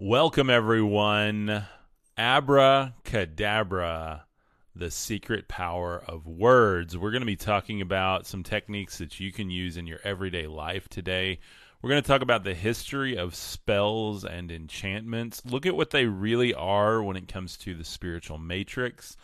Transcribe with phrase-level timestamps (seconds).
[0.00, 1.64] Welcome, everyone.
[2.16, 2.92] Abracadabra,
[4.72, 6.96] the secret power of words.
[6.96, 10.46] We're going to be talking about some techniques that you can use in your everyday
[10.46, 11.40] life today.
[11.82, 15.42] We're going to talk about the history of spells and enchantments.
[15.44, 19.16] Look at what they really are when it comes to the spiritual matrix,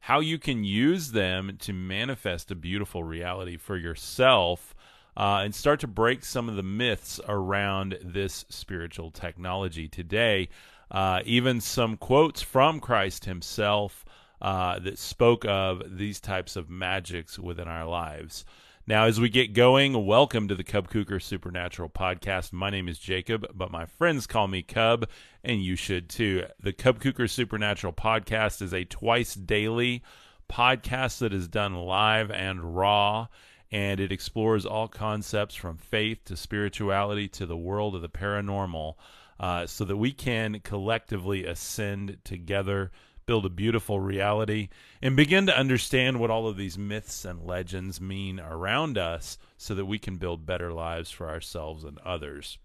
[0.00, 4.74] how you can use them to manifest a beautiful reality for yourself
[5.16, 10.48] uh, and start to break some of the myths around this spiritual technology today.
[10.90, 14.04] Uh, even some quotes from Christ himself
[14.40, 18.44] uh, that spoke of these types of magics within our lives.
[18.84, 22.52] Now, as we get going, welcome to the Cub Kuker Supernatural Podcast.
[22.52, 25.08] My name is Jacob, but my friends call me Cub,
[25.44, 26.46] and you should too.
[26.60, 30.02] The Cub Kuker Supernatural Podcast is a twice daily
[30.50, 33.28] podcast that is done live and raw
[33.72, 38.94] and it explores all concepts from faith to spirituality to the world of the paranormal
[39.40, 42.92] uh, so that we can collectively ascend together,
[43.24, 44.68] build a beautiful reality,
[45.00, 49.74] and begin to understand what all of these myths and legends mean around us so
[49.74, 52.58] that we can build better lives for ourselves and others.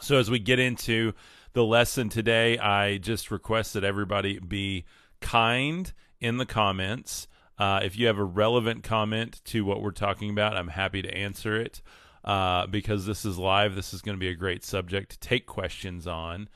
[0.00, 1.12] So, as we get into
[1.52, 4.84] the lesson today, I just request that everybody be
[5.20, 7.28] kind in the comments.
[7.58, 11.12] Uh, if you have a relevant comment to what we're talking about, I'm happy to
[11.14, 11.82] answer it.
[12.24, 15.46] Uh, because this is live, this is going to be a great subject to take
[15.46, 16.48] questions on.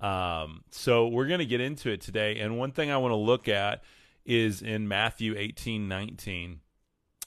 [0.00, 2.38] Um, so we're going to get into it today.
[2.38, 3.82] And one thing I want to look at
[4.24, 6.60] is in Matthew 18 19.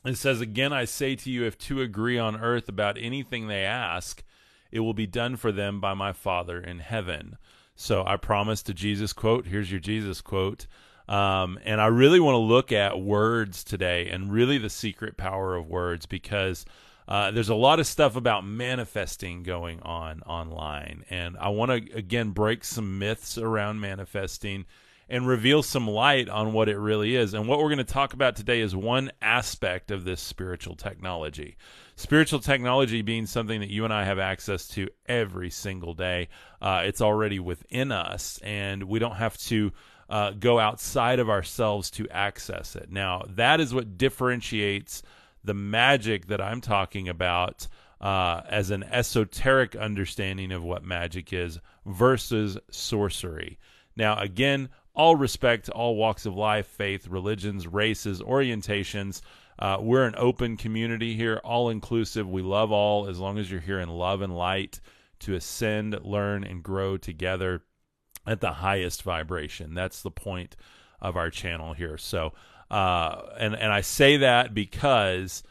[0.06, 3.64] It says, Again, I say to you, if two agree on earth about anything they
[3.64, 4.24] ask,
[4.72, 7.38] it will be done for them by my Father in heaven.
[7.76, 9.48] So I promised a Jesus quote.
[9.48, 10.66] Here's your Jesus quote.
[11.12, 15.58] Um, and I really want to look at words today and really the secret power
[15.58, 16.64] of words because
[17.06, 21.04] uh, there's a lot of stuff about manifesting going on online.
[21.10, 24.64] And I want to, again, break some myths around manifesting
[25.10, 27.34] and reveal some light on what it really is.
[27.34, 31.58] And what we're going to talk about today is one aspect of this spiritual technology.
[31.98, 36.30] Spiritual technology being something that you and I have access to every single day.
[36.62, 39.74] Uh, it's already within us, and we don't have to
[40.12, 42.92] uh, go outside of ourselves to access it.
[42.92, 45.02] Now, that is what differentiates
[45.42, 47.68] the magic that I'm talking about
[48.02, 53.58] uh, as an esoteric understanding of what magic is versus sorcery.
[53.96, 59.22] Now, again, all respect to all walks of life, faith, religions, races, orientations.
[59.58, 62.28] Uh, we're an open community here, all inclusive.
[62.28, 64.82] We love all as long as you're here in love and light
[65.20, 67.62] to ascend, learn, and grow together
[68.26, 69.74] at the highest vibration.
[69.74, 70.56] That's the point
[71.02, 71.98] of our channel here.
[71.98, 72.34] So,
[72.70, 75.44] uh, and and I say that because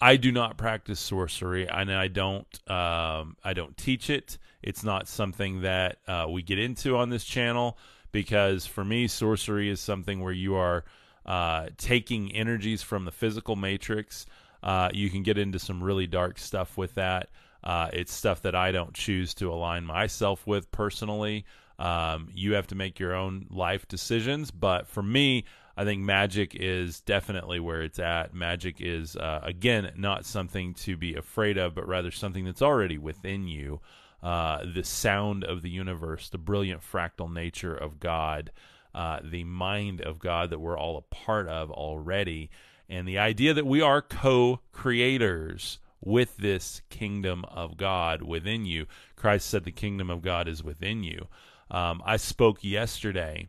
[0.00, 4.38] I do not practice sorcery, and I don't um, I don't teach it.
[4.62, 7.78] It's not something that uh, we get into on this channel
[8.12, 10.84] because for me, sorcery is something where you are
[11.26, 14.26] uh, taking energies from the physical matrix.
[14.62, 17.28] Uh, you can get into some really dark stuff with that.
[17.62, 21.44] Uh, it's stuff that I don't choose to align myself with personally.
[21.78, 24.50] Um, you have to make your own life decisions.
[24.50, 25.44] But for me,
[25.76, 28.34] I think magic is definitely where it's at.
[28.34, 32.98] Magic is, uh, again, not something to be afraid of, but rather something that's already
[32.98, 33.80] within you.
[34.20, 38.50] Uh, the sound of the universe, the brilliant fractal nature of God,
[38.92, 42.50] uh, the mind of God that we're all a part of already,
[42.88, 48.86] and the idea that we are co creators with this kingdom of God within you.
[49.14, 51.28] Christ said the kingdom of God is within you.
[51.70, 53.48] Um, I spoke yesterday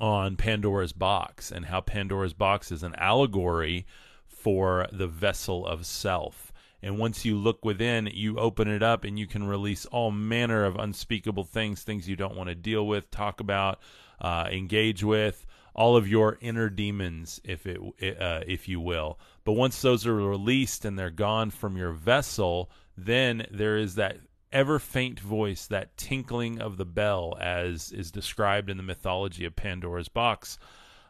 [0.00, 3.86] on Pandora's box and how Pandora's box is an allegory
[4.26, 6.52] for the vessel of self.
[6.82, 10.64] And once you look within, you open it up and you can release all manner
[10.64, 13.80] of unspeakable things, things you don't want to deal with, talk about,
[14.20, 15.44] uh, engage with,
[15.74, 17.80] all of your inner demons, if it,
[18.20, 19.18] uh, if you will.
[19.44, 24.18] But once those are released and they're gone from your vessel, then there is that
[24.52, 29.56] ever faint voice, that tinkling of the bell, as is described in the mythology of
[29.56, 30.58] Pandora's box,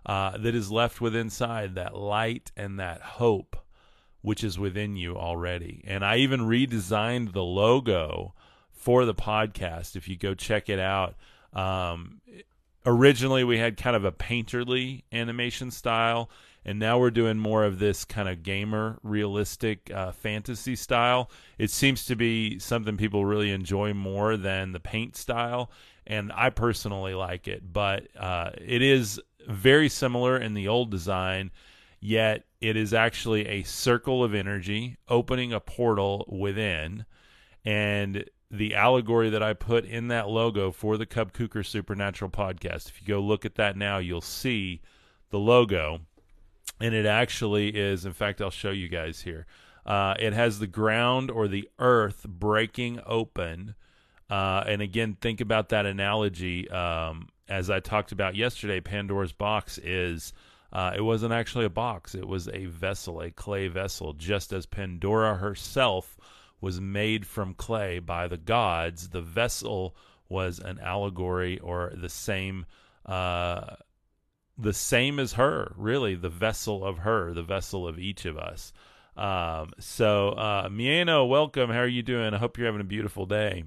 [0.06, 3.56] uh, that is left within inside that light and that hope
[4.20, 5.82] which is within you already.
[5.87, 8.35] And I even redesigned the logo
[8.73, 9.96] for the podcast.
[9.96, 11.14] If you go check it out,
[11.52, 12.20] um,
[12.84, 16.31] originally we had kind of a painterly animation style
[16.69, 21.31] and now we're doing more of this kind of gamer realistic uh, fantasy style.
[21.56, 25.70] It seems to be something people really enjoy more than the paint style
[26.06, 27.73] and i personally like it.
[27.73, 31.53] But uh, it is very similar in the old design
[32.00, 37.05] yet it is actually a circle of energy opening a portal within.
[37.65, 42.88] And the allegory that I put in that logo for the Cub Kuker Supernatural podcast.
[42.88, 44.81] If you go look at that now, you'll see
[45.31, 46.00] the logo,
[46.81, 48.05] and it actually is.
[48.05, 49.47] In fact, I'll show you guys here.
[49.85, 53.75] Uh, it has the ground or the earth breaking open.
[54.29, 56.71] Uh, and again, think about that analogy.
[56.71, 60.33] Um, as I talked about yesterday, Pandora's box is.
[60.71, 64.67] Uh, it wasn't actually a box, it was a vessel, a clay vessel, just as
[64.67, 66.19] Pandora herself
[66.61, 69.09] was made from clay by the gods.
[69.09, 69.97] The vessel
[70.29, 72.67] was an allegory or the same.
[73.07, 73.77] Uh,
[74.58, 78.72] the same as her, really, the vessel of her, the vessel of each of us.
[79.16, 81.70] Um, so, uh, Mieno, welcome.
[81.70, 82.34] How are you doing?
[82.34, 83.64] I hope you're having a beautiful day.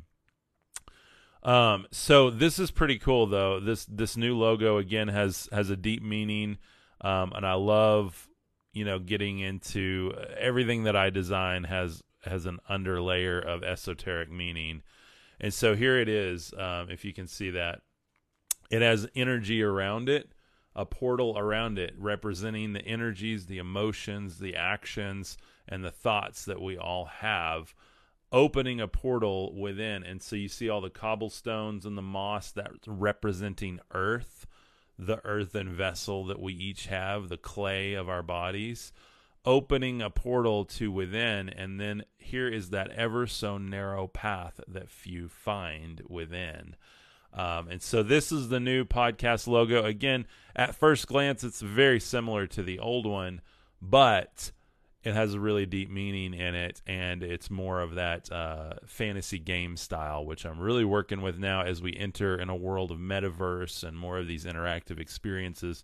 [1.43, 3.59] Um, so this is pretty cool, though.
[3.59, 6.57] This this new logo again has has a deep meaning,
[7.01, 8.27] um, and I love
[8.73, 14.83] you know getting into everything that I design has has an underlayer of esoteric meaning,
[15.39, 16.53] and so here it is.
[16.55, 17.81] Um, if you can see that,
[18.69, 20.31] it has energy around it
[20.75, 25.37] a portal around it representing the energies, the emotions, the actions,
[25.67, 27.73] and the thoughts that we all have,
[28.31, 30.03] opening a portal within.
[30.03, 34.47] And so you see all the cobblestones and the moss that's representing earth,
[34.97, 38.93] the earthen vessel that we each have, the clay of our bodies,
[39.43, 41.49] opening a portal to within.
[41.49, 46.75] And then here is that ever so narrow path that few find within.
[47.33, 49.85] Um, and so this is the new podcast logo.
[49.85, 50.25] Again,
[50.55, 53.41] at first glance, it's very similar to the old one,
[53.81, 54.51] but
[55.03, 59.39] it has a really deep meaning in it, and it's more of that uh, fantasy
[59.39, 62.99] game style, which I'm really working with now as we enter in a world of
[62.99, 65.83] metaverse and more of these interactive experiences.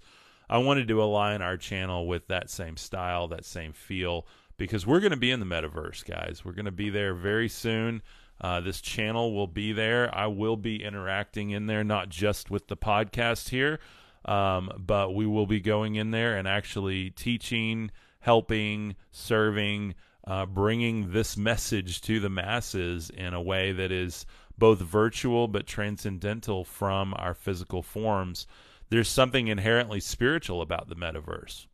[0.50, 5.00] I wanted to align our channel with that same style, that same feel, because we're
[5.00, 6.46] going to be in the metaverse, guys.
[6.46, 8.04] We're going to be there very soon.
[8.40, 10.14] Uh, this channel will be there.
[10.16, 13.80] I will be interacting in there, not just with the podcast here,
[14.26, 19.96] um, but we will be going in there and actually teaching, helping, serving,
[20.26, 24.26] uh, bringing this message to the masses in a way that is
[24.58, 28.46] both virtual but transcendental from our physical forms.
[28.90, 31.68] There's something inherently spiritual about the metaverse.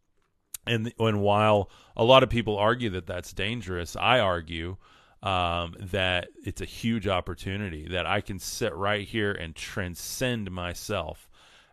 [0.65, 4.77] And, and while a lot of people argue that that's dangerous, I argue
[5.23, 11.29] um, that it's a huge opportunity that I can sit right here and transcend myself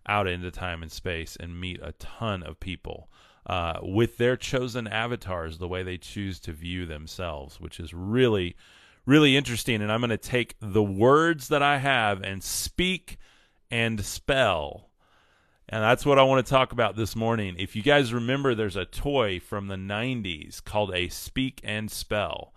[0.07, 3.11] out into time and space and meet a ton of people
[3.47, 8.55] uh, with their chosen avatars, the way they choose to view themselves, which is really,
[9.05, 9.83] really interesting.
[9.83, 13.19] And I'm going to take the words that I have and speak
[13.69, 14.91] and spell.
[15.69, 17.57] And that's what I want to talk about this morning.
[17.59, 22.55] If you guys remember, there's a toy from the 90s called a Speak and Spell.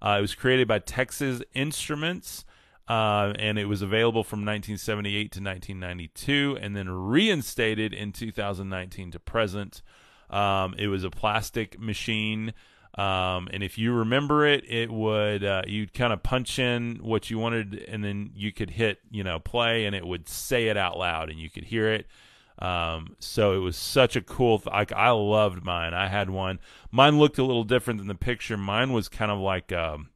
[0.00, 2.44] Uh, it was created by Texas Instruments.
[2.88, 9.18] Uh, and it was available from 1978 to 1992 and then reinstated in 2019 to
[9.18, 9.82] present.
[10.30, 12.54] Um, it was a plastic machine.
[12.96, 17.28] Um, and if you remember it, it would, uh, you'd kind of punch in what
[17.28, 20.76] you wanted and then you could hit, you know, play and it would say it
[20.76, 22.06] out loud and you could hear it.
[22.58, 24.58] Um, so it was such a cool.
[24.58, 25.94] Th- like I loved mine.
[25.94, 26.58] I had one.
[26.90, 28.56] Mine looked a little different than the picture.
[28.56, 30.08] Mine was kind of like um,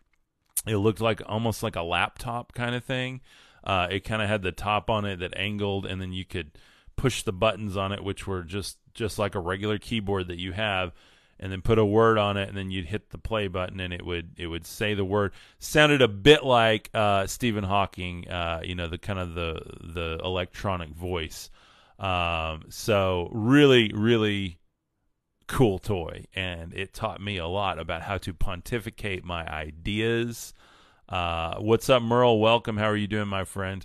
[0.67, 3.21] it looked like almost like a laptop kind of thing.
[3.63, 6.53] Uh, it kind of had the top on it that angled, and then you could
[6.97, 10.53] push the buttons on it, which were just just like a regular keyboard that you
[10.53, 10.93] have,
[11.39, 13.93] and then put a word on it, and then you'd hit the play button, and
[13.93, 15.33] it would it would say the word.
[15.59, 20.21] Sounded a bit like uh, Stephen Hawking, uh, you know, the kind of the the
[20.25, 21.51] electronic voice.
[22.01, 24.59] Um, so really, really
[25.47, 30.55] cool toy, and it taught me a lot about how to pontificate my ideas.
[31.09, 32.41] Uh, what's up, Merle?
[32.41, 32.79] Welcome.
[32.79, 33.85] How are you doing, my friend?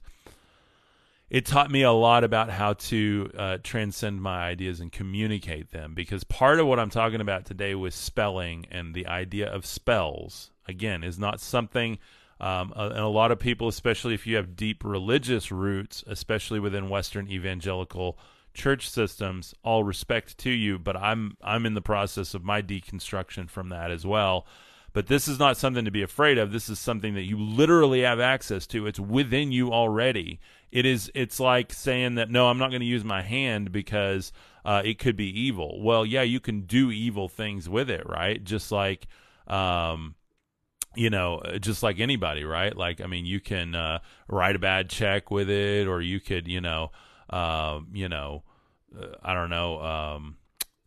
[1.30, 5.94] It taught me a lot about how to uh, transcend my ideas and communicate them
[5.96, 10.52] because part of what I'm talking about today was spelling and the idea of spells,
[10.68, 11.98] again, is not something
[12.40, 16.90] um, and a lot of people, especially if you have deep religious roots, especially within
[16.90, 18.18] Western evangelical
[18.54, 20.78] church systems, all respect to you.
[20.78, 24.46] But I'm I'm in the process of my deconstruction from that as well.
[24.92, 26.52] But this is not something to be afraid of.
[26.52, 28.88] This is something that you literally have access to.
[28.88, 30.40] It's within you already.
[30.72, 31.10] It is.
[31.16, 34.34] It's like saying that no, I'm not going to use my hand because
[34.66, 35.82] uh, it could be evil.
[35.82, 38.44] Well, yeah, you can do evil things with it, right?
[38.44, 39.08] Just like.
[39.48, 40.16] Um,
[40.96, 42.76] you know, uh, just like anybody, right?
[42.76, 46.48] Like, I mean, you can uh, write a bad check with it, or you could,
[46.48, 46.92] you know,
[47.30, 48.44] uh, you know,
[48.98, 50.38] uh, I don't know, um,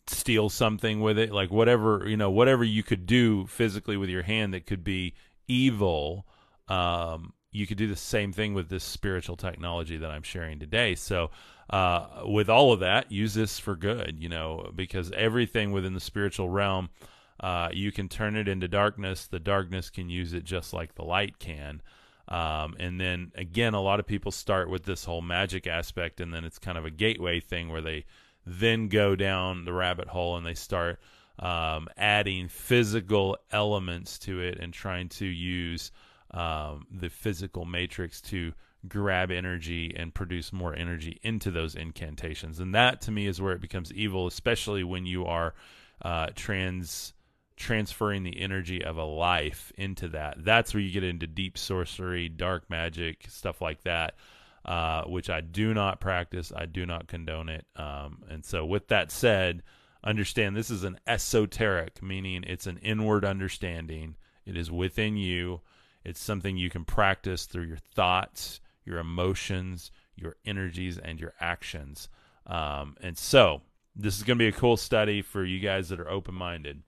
[0.06, 4.22] steal something with it, like whatever, you know, whatever you could do physically with your
[4.22, 5.14] hand that could be
[5.46, 6.26] evil.
[6.68, 10.94] Um, you could do the same thing with this spiritual technology that I'm sharing today.
[10.94, 11.30] So,
[11.70, 16.00] uh, with all of that, use this for good, you know, because everything within the
[16.00, 16.88] spiritual realm,
[17.40, 19.26] uh, you can turn it into darkness.
[19.26, 21.82] The darkness can use it just like the light can.
[22.28, 26.32] Um, and then again, a lot of people start with this whole magic aspect, and
[26.32, 28.04] then it's kind of a gateway thing where they
[28.44, 30.98] then go down the rabbit hole and they start
[31.38, 35.92] um, adding physical elements to it and trying to use
[36.32, 38.52] um, the physical matrix to
[38.86, 42.60] grab energy and produce more energy into those incantations.
[42.60, 45.54] And that to me is where it becomes evil, especially when you are
[46.02, 47.12] uh, trans
[47.58, 50.36] transferring the energy of a life into that.
[50.44, 54.14] That's where you get into deep sorcery, dark magic, stuff like that.
[54.64, 56.52] Uh, which I do not practice.
[56.54, 57.64] I do not condone it.
[57.76, 59.62] Um, and so, with that said,
[60.04, 64.16] understand this is an esoteric, meaning it's an inward understanding.
[64.44, 65.62] It is within you.
[66.04, 72.10] It's something you can practice through your thoughts, your emotions, your energies, and your actions.
[72.46, 73.62] Um, and so,
[73.96, 76.82] this is going to be a cool study for you guys that are open minded.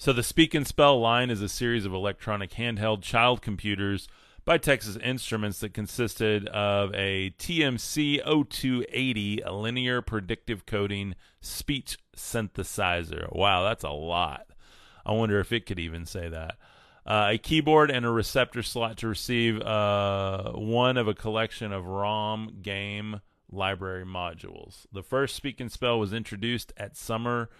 [0.00, 4.08] So, the Speak and Spell line is a series of electronic handheld child computers
[4.46, 13.30] by Texas Instruments that consisted of a TMC 0280 a linear predictive coding speech synthesizer.
[13.36, 14.46] Wow, that's a lot.
[15.04, 16.54] I wonder if it could even say that
[17.04, 21.84] uh, a keyboard and a receptor slot to receive uh, one of a collection of
[21.84, 23.20] ROM game
[23.52, 24.86] library modules.
[24.90, 27.50] The first Speak and Spell was introduced at Summer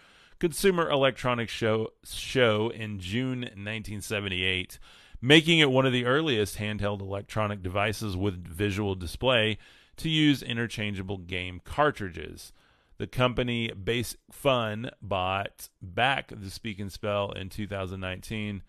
[0.40, 4.78] Consumer Electronics Show, show in June 1978,
[5.20, 9.58] making it one of the earliest handheld electronic devices with visual display
[9.98, 12.52] to use interchangeable game cartridges.
[12.96, 18.62] The company Basic Fun bought back the Speak and Spell in 2019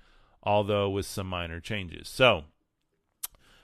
[0.44, 2.08] although with some minor changes.
[2.10, 2.46] So,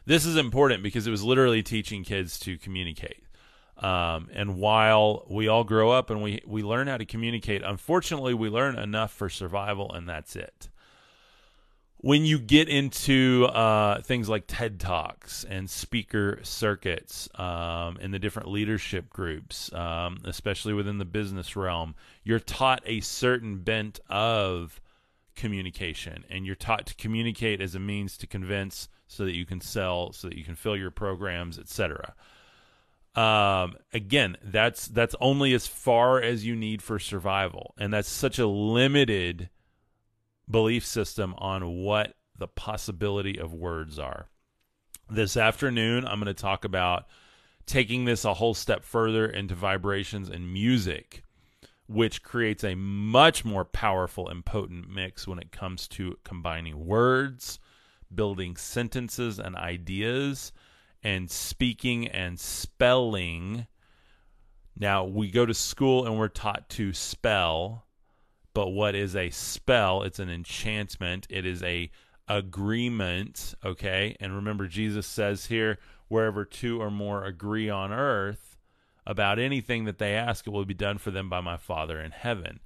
[0.06, 3.24] this is important because it was literally teaching kids to communicate.
[3.80, 8.34] Um, and while we all grow up and we, we learn how to communicate, unfortunately,
[8.34, 10.70] we learn enough for survival, and that's it.
[12.00, 18.20] When you get into uh, things like TED Talks and speaker circuits um, in the
[18.20, 24.80] different leadership groups, um, especially within the business realm, you're taught a certain bent of
[25.36, 29.62] communication and you're taught to communicate as a means to convince so that you can
[29.62, 32.14] sell so that you can fill your programs etc
[33.18, 37.74] um, again that's that's only as far as you need for survival.
[37.78, 39.50] And that's such a limited
[40.50, 44.28] belief system on what the possibility of words are.
[45.10, 47.06] This afternoon i'm going to talk about
[47.66, 51.24] taking this a whole step further into vibrations and music
[51.88, 57.60] which creates a much more powerful and potent mix when it comes to combining words,
[58.14, 60.52] building sentences and ideas,
[61.04, 63.68] and speaking and spelling.
[64.78, 67.86] Now, we go to school and we're taught to spell,
[68.54, 70.04] but what is a spell?
[70.04, 71.90] It's an enchantment, it is a
[72.28, 74.16] agreement, okay?
[74.20, 78.58] And remember Jesus says here, wherever two or more agree on earth,
[79.06, 82.12] about anything that they ask, it will be done for them by my Father in
[82.12, 82.60] heaven.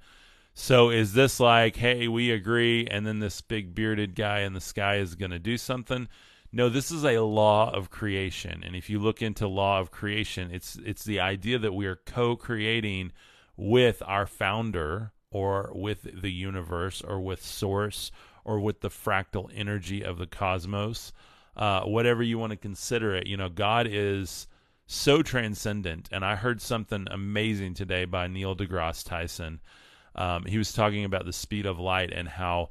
[0.54, 4.60] So is this like, hey, we agree, and then this big bearded guy in the
[4.60, 6.08] sky is going to do something?
[6.52, 10.50] No, this is a law of creation, and if you look into law of creation,
[10.52, 13.12] it's it's the idea that we are co-creating
[13.56, 18.12] with our founder, or with the universe, or with source,
[18.44, 21.12] or with the fractal energy of the cosmos,
[21.56, 23.26] uh, whatever you want to consider it.
[23.26, 24.46] You know, God is
[24.86, 26.08] so transcendent.
[26.12, 29.60] And I heard something amazing today by Neil deGrasse Tyson.
[30.14, 32.70] Um, he was talking about the speed of light and how,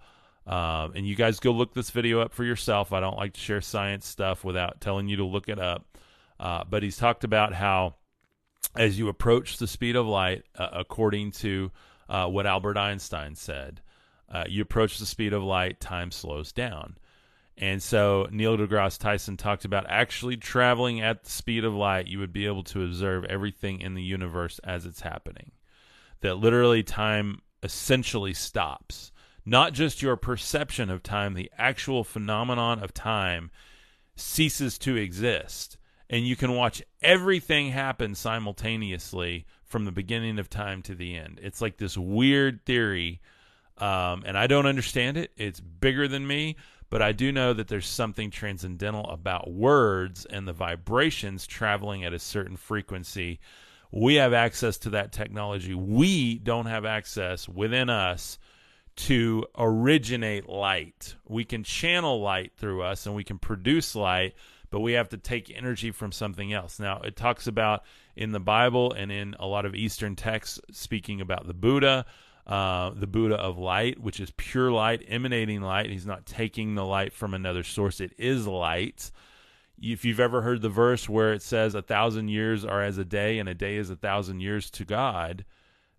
[0.52, 2.92] um, and you guys go look this video up for yourself.
[2.92, 5.98] I don't like to share science stuff without telling you to look it up.
[6.38, 7.96] Uh, but he's talked about how,
[8.76, 11.72] as you approach the speed of light, uh, according to
[12.10, 13.80] uh, what Albert Einstein said,
[14.30, 16.98] uh, you approach the speed of light, time slows down.
[17.58, 22.20] And so Neil deGrasse Tyson talked about actually traveling at the speed of light, you
[22.20, 25.52] would be able to observe everything in the universe as it's happening.
[26.20, 29.14] That literally time essentially stops.
[29.46, 33.50] Not just your perception of time, the actual phenomenon of time
[34.16, 35.78] ceases to exist.
[36.10, 41.40] And you can watch everything happen simultaneously from the beginning of time to the end.
[41.42, 43.22] It's like this weird theory,
[43.78, 45.32] um, and I don't understand it.
[45.38, 46.58] It's bigger than me,
[46.90, 52.14] but I do know that there's something transcendental about words and the vibrations traveling at
[52.14, 53.40] a certain frequency.
[53.94, 55.74] We have access to that technology.
[55.74, 58.38] We don't have access within us
[59.08, 61.16] to originate light.
[61.28, 64.36] We can channel light through us and we can produce light,
[64.70, 66.80] but we have to take energy from something else.
[66.80, 67.84] Now, it talks about
[68.16, 72.06] in the Bible and in a lot of Eastern texts speaking about the Buddha,
[72.46, 75.90] uh, the Buddha of light, which is pure light, emanating light.
[75.90, 79.10] He's not taking the light from another source, it is light.
[79.82, 83.06] If you've ever heard the verse where it says, A thousand years are as a
[83.06, 85.44] day, and a day is a thousand years to God,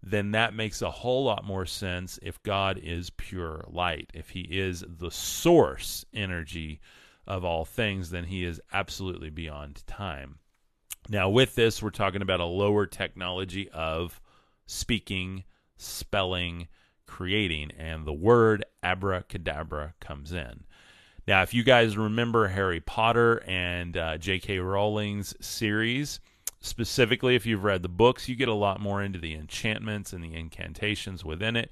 [0.02, 4.10] then that makes a whole lot more sense if God is pure light.
[4.14, 6.80] If He is the source energy
[7.26, 10.38] of all things, then He is absolutely beyond time.
[11.08, 14.20] Now, with this, we're talking about a lower technology of
[14.66, 15.44] speaking,
[15.76, 16.68] spelling,
[17.06, 20.64] creating, and the word abracadabra comes in.
[21.26, 24.58] Now, if you guys remember Harry Potter and uh, J.K.
[24.58, 26.20] Rowling's series,
[26.62, 30.24] specifically if you've read the books, you get a lot more into the enchantments and
[30.24, 31.70] the incantations within it.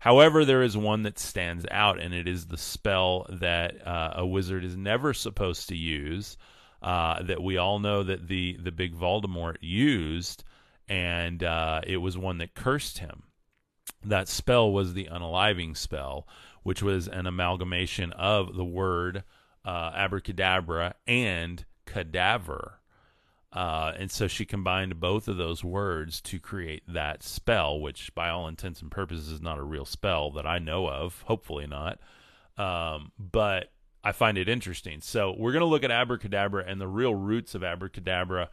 [0.00, 4.26] However, there is one that stands out, and it is the spell that uh, a
[4.26, 6.38] wizard is never supposed to use
[6.82, 10.44] uh, that we all know that the the big Voldemort used,
[10.88, 13.24] and uh, it was one that cursed him.
[14.02, 16.26] That spell was the unaliving spell,
[16.62, 19.24] which was an amalgamation of the word
[19.64, 22.79] uh, abracadabra and cadaver.
[23.52, 28.28] Uh, and so she combined both of those words to create that spell, which, by
[28.28, 31.22] all intents and purposes, is not a real spell that I know of.
[31.26, 31.98] Hopefully, not.
[32.56, 33.72] Um, but
[34.04, 35.00] I find it interesting.
[35.00, 38.50] So we're going to look at abracadabra and the real roots of abracadabra.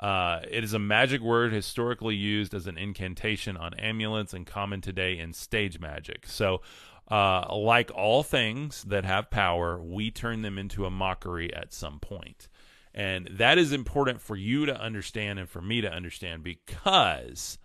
[0.00, 4.80] Uh, it is a magic word historically used as an incantation on amulets and common
[4.80, 6.26] today in stage magic.
[6.26, 6.62] So,
[7.10, 11.98] uh, like all things that have power, we turn them into a mockery at some
[11.98, 12.48] point.
[12.94, 17.58] And that is important for you to understand and for me to understand because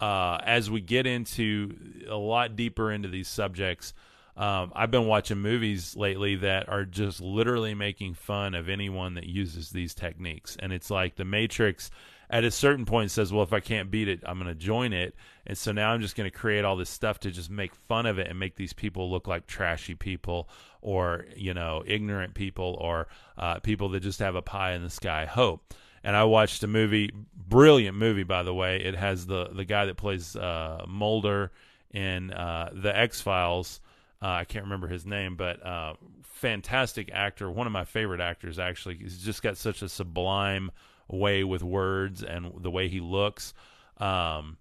[0.00, 1.76] uh, as we get into
[2.08, 3.94] a lot deeper into these subjects,
[4.36, 9.26] um, I've been watching movies lately that are just literally making fun of anyone that
[9.26, 10.56] uses these techniques.
[10.58, 11.90] And it's like The Matrix
[12.30, 14.92] at a certain point says, well, if I can't beat it, I'm going to join
[14.92, 15.14] it.
[15.46, 18.06] And so now I'm just going to create all this stuff to just make fun
[18.06, 20.48] of it and make these people look like trashy people
[20.82, 24.90] or, you know, ignorant people or uh, people that just have a pie in the
[24.90, 25.74] sky hope.
[26.02, 28.80] And I watched a movie, brilliant movie, by the way.
[28.82, 31.52] It has the, the guy that plays uh, Mulder
[31.92, 33.80] in uh, The X Files
[34.22, 37.50] uh, I can't remember his name, but uh, fantastic actor.
[37.50, 38.96] One of my favorite actors, actually.
[38.96, 40.70] He's just got such a sublime
[41.08, 43.54] way with words and the way he looks.
[43.96, 44.58] Um,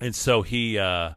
[0.00, 1.12] and so he uh,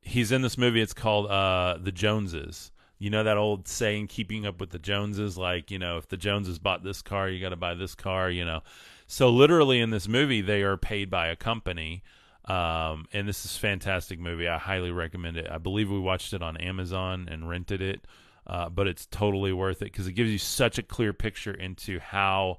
[0.00, 0.82] he's in this movie.
[0.82, 2.72] It's called The Joneses.
[2.98, 6.16] You know that old saying, "Keeping up with the Joneses." Like you know, if the
[6.16, 8.30] Joneses bought this car, you got to buy this car.
[8.30, 8.62] You know,
[9.06, 12.02] so literally in this movie, they are paid by a company
[12.46, 14.46] um, and this is fantastic movie.
[14.48, 15.48] I highly recommend it.
[15.50, 18.06] I believe we watched it on Amazon and rented it,
[18.46, 21.98] uh, but it's totally worth it because it gives you such a clear picture into
[21.98, 22.58] how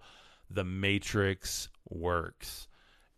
[0.50, 2.68] the Matrix works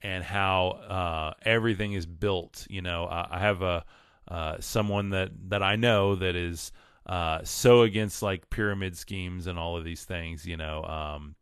[0.01, 2.67] and how uh, everything is built.
[2.69, 3.84] You know, I, I have a
[4.27, 6.71] uh, someone that that I know that is
[7.10, 10.45] uh, so against like pyramid schemes and all of these things.
[10.45, 11.36] You know, um,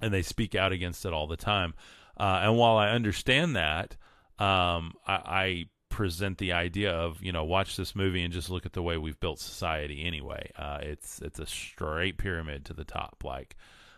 [0.00, 1.74] and they speak out against it all the time.
[2.16, 3.96] Uh, and while I understand that
[4.38, 8.64] um, I, I, present the idea of you know watch this movie and just look
[8.64, 10.50] at the way we've built society anyway.
[10.56, 13.24] Uh, it's it's a straight pyramid to the top.
[13.24, 13.56] Like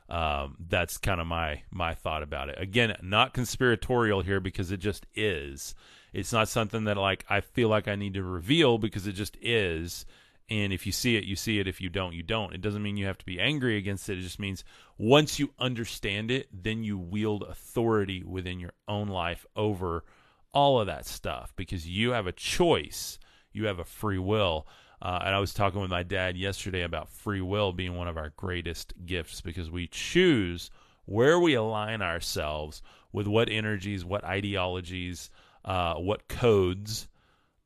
[0.09, 2.55] um, that's kind of my my thought about it.
[2.59, 5.75] Again, not conspiratorial here because it just is.
[6.12, 9.37] It's not something that like I feel like I need to reveal because it just
[9.42, 10.07] is.
[10.51, 11.69] And if you see it, you see it.
[11.69, 12.53] If you don't, you don't.
[12.53, 14.19] It doesn't mean you have to be angry against it.
[14.19, 14.65] It just means
[14.99, 20.05] once you understand it, then you wield authority within your own life over
[20.53, 23.21] all of that stuff because you have a choice,
[23.53, 24.67] you have a free will.
[25.01, 28.17] Uh, and I was talking with my dad yesterday about free will being one of
[28.17, 30.71] our greatest gifts because we choose
[31.07, 32.83] where we align ourselves
[33.13, 35.31] with what energies, what ideologies,
[35.65, 37.09] uh, what codes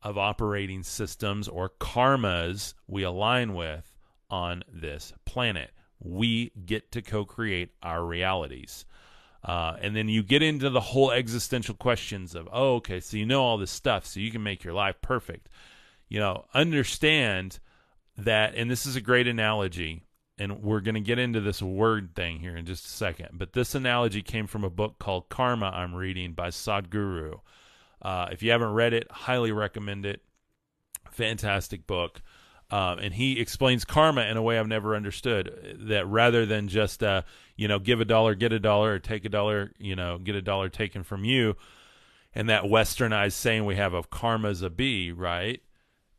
[0.04, 3.96] of operating systems or karmas we align with
[4.30, 5.70] on this planet.
[5.98, 8.84] We get to co create our realities.
[9.42, 13.26] Uh, and then you get into the whole existential questions of, oh, okay, so you
[13.26, 15.48] know all this stuff, so you can make your life perfect.
[16.08, 17.58] You know, understand
[18.16, 20.02] that, and this is a great analogy,
[20.38, 23.30] and we're going to get into this word thing here in just a second.
[23.34, 27.40] But this analogy came from a book called Karma I'm reading by Sadhguru.
[28.04, 30.22] Uh, if you haven't read it, highly recommend it.
[31.10, 32.20] Fantastic book.
[32.70, 35.76] Um, and he explains karma in a way I've never understood.
[35.88, 37.22] That rather than just uh,
[37.56, 40.34] you know give a dollar, get a dollar, or take a dollar, you know get
[40.34, 41.56] a dollar taken from you,
[42.34, 45.62] and that westernized saying we have of karma's a bee, right?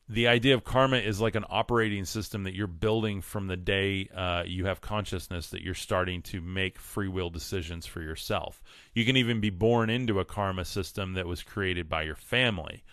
[0.08, 4.08] The idea of karma is like an operating system that you're building from the day
[4.16, 8.62] uh, you have consciousness that you're starting to make free will decisions for yourself.
[8.94, 12.84] You can even be born into a karma system that was created by your family.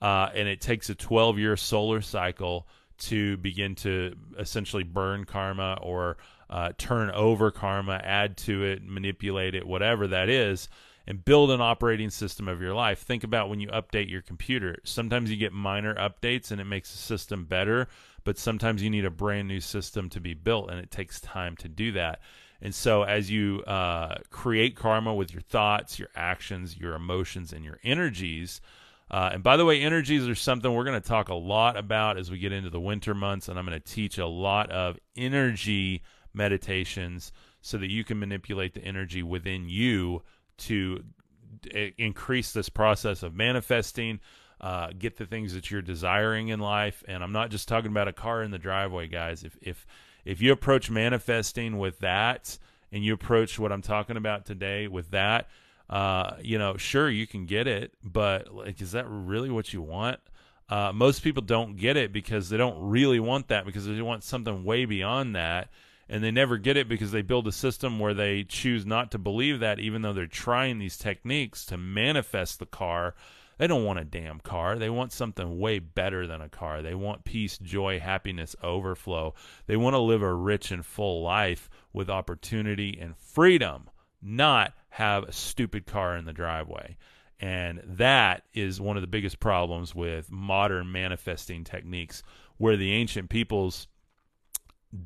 [0.00, 5.78] Uh, and it takes a 12 year solar cycle to begin to essentially burn karma
[5.82, 6.16] or
[6.48, 10.68] uh, turn over karma, add to it, manipulate it, whatever that is
[11.06, 13.00] and build an operating system of your life.
[13.00, 14.76] Think about when you update your computer.
[14.84, 17.88] Sometimes you get minor updates and it makes the system better,
[18.24, 21.56] but sometimes you need a brand new system to be built and it takes time
[21.56, 22.20] to do that.
[22.62, 27.62] And so, as you uh, create karma with your thoughts, your actions, your emotions, and
[27.62, 28.62] your energies,
[29.10, 32.16] uh, and by the way, energies are something we're going to talk a lot about
[32.16, 34.98] as we get into the winter months, and I'm going to teach a lot of
[35.14, 40.22] energy meditations so that you can manipulate the energy within you
[40.58, 41.02] to
[41.98, 44.20] increase this process of manifesting,
[44.60, 47.02] uh, get the things that you're desiring in life.
[47.08, 49.44] And I'm not just talking about a car in the driveway, guys.
[49.44, 49.86] If if
[50.24, 52.58] if you approach manifesting with that,
[52.94, 55.48] and you approach what I'm talking about today with that,
[55.90, 59.82] uh, you know, sure you can get it, but like, is that really what you
[59.82, 60.20] want?
[60.68, 64.24] Uh, most people don't get it because they don't really want that because they want
[64.24, 65.68] something way beyond that
[66.08, 69.18] and they never get it because they build a system where they choose not to
[69.18, 73.14] believe that even though they're trying these techniques to manifest the car.
[73.56, 74.78] They don't want a damn car.
[74.78, 76.82] They want something way better than a car.
[76.82, 79.34] They want peace joy happiness overflow.
[79.66, 83.90] They want to live a rich and full life with opportunity and freedom
[84.20, 86.96] not have a stupid car in the driveway.
[87.40, 92.22] And that is one of the biggest problems with modern manifesting techniques
[92.56, 93.86] where the ancient peoples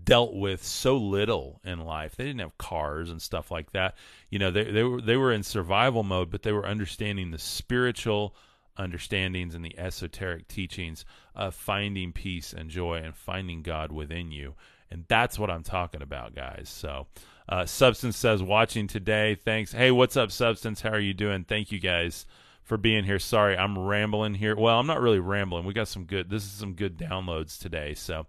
[0.05, 2.17] dealt with so little in life.
[2.17, 3.97] They didn't have cars and stuff like that.
[4.31, 7.39] You know, they they were they were in survival mode, but they were understanding the
[7.39, 8.35] spiritual
[8.77, 14.55] understandings and the esoteric teachings of finding peace and joy and finding God within you.
[14.91, 16.69] And that's what I'm talking about, guys.
[16.69, 17.09] So,
[17.49, 19.35] uh, Substance says, watching today.
[19.35, 19.73] Thanks.
[19.73, 20.81] Hey, what's up, Substance?
[20.81, 21.45] How are you doing?
[21.45, 22.25] Thank you guys
[22.63, 23.19] for being here.
[23.19, 24.57] Sorry, I'm rambling here.
[24.57, 25.65] Well, I'm not really rambling.
[25.65, 27.95] We got some good, this is some good downloads today.
[27.95, 28.27] So,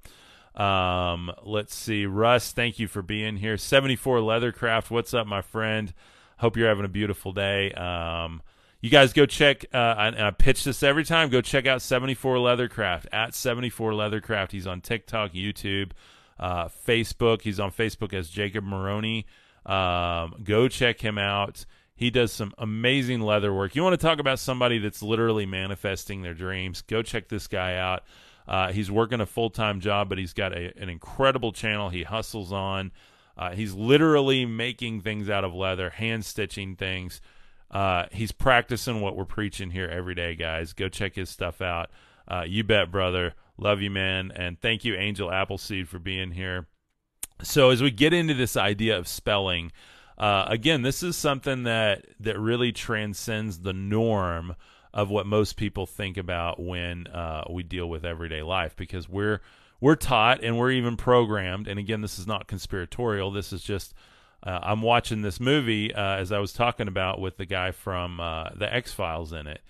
[0.60, 2.06] um, let's see.
[2.06, 3.58] Russ, thank you for being here.
[3.58, 5.94] 74 Leathercraft, what's up, my friend?
[6.38, 7.72] Hope you're having a beautiful day.
[7.74, 8.42] Um,
[8.82, 11.30] you guys go check, uh, and I pitch this every time.
[11.30, 14.52] Go check out 74 Leathercraft at 74 Leathercraft.
[14.52, 15.92] He's on TikTok, YouTube,
[16.40, 17.42] uh, Facebook.
[17.42, 19.26] He's on Facebook as Jacob Maroney.
[19.66, 21.66] Um, go check him out.
[21.96, 23.76] He does some amazing leather work.
[23.76, 26.82] You want to talk about somebody that's literally manifesting their dreams?
[26.82, 28.04] Go check this guy out.
[28.50, 32.02] Uh, he's working a full time job, but he's got a, an incredible channel he
[32.02, 32.92] hustles on.
[33.38, 37.22] Uh, he's literally making things out of leather, hand stitching things.
[37.70, 40.74] Uh, he's practicing what we're preaching here every day, guys.
[40.74, 41.92] Go check his stuff out.
[42.28, 43.36] Uh, you bet, brother.
[43.60, 44.32] Love you, man.
[44.36, 46.66] And thank you, Angel Appleseed, for being here.
[47.44, 49.72] So, as we get into this idea of spelling,
[50.18, 54.56] uh, again, this is something that, that really transcends the norm
[54.94, 59.42] of what most people think about when uh, we deal with everyday life because we're
[59.82, 63.94] we're taught and we're even programmed and again this is not conspiratorial this is just
[64.44, 68.20] uh, i'm watching this movie uh, as i was talking about with the guy from
[68.20, 69.62] uh, the x files in it.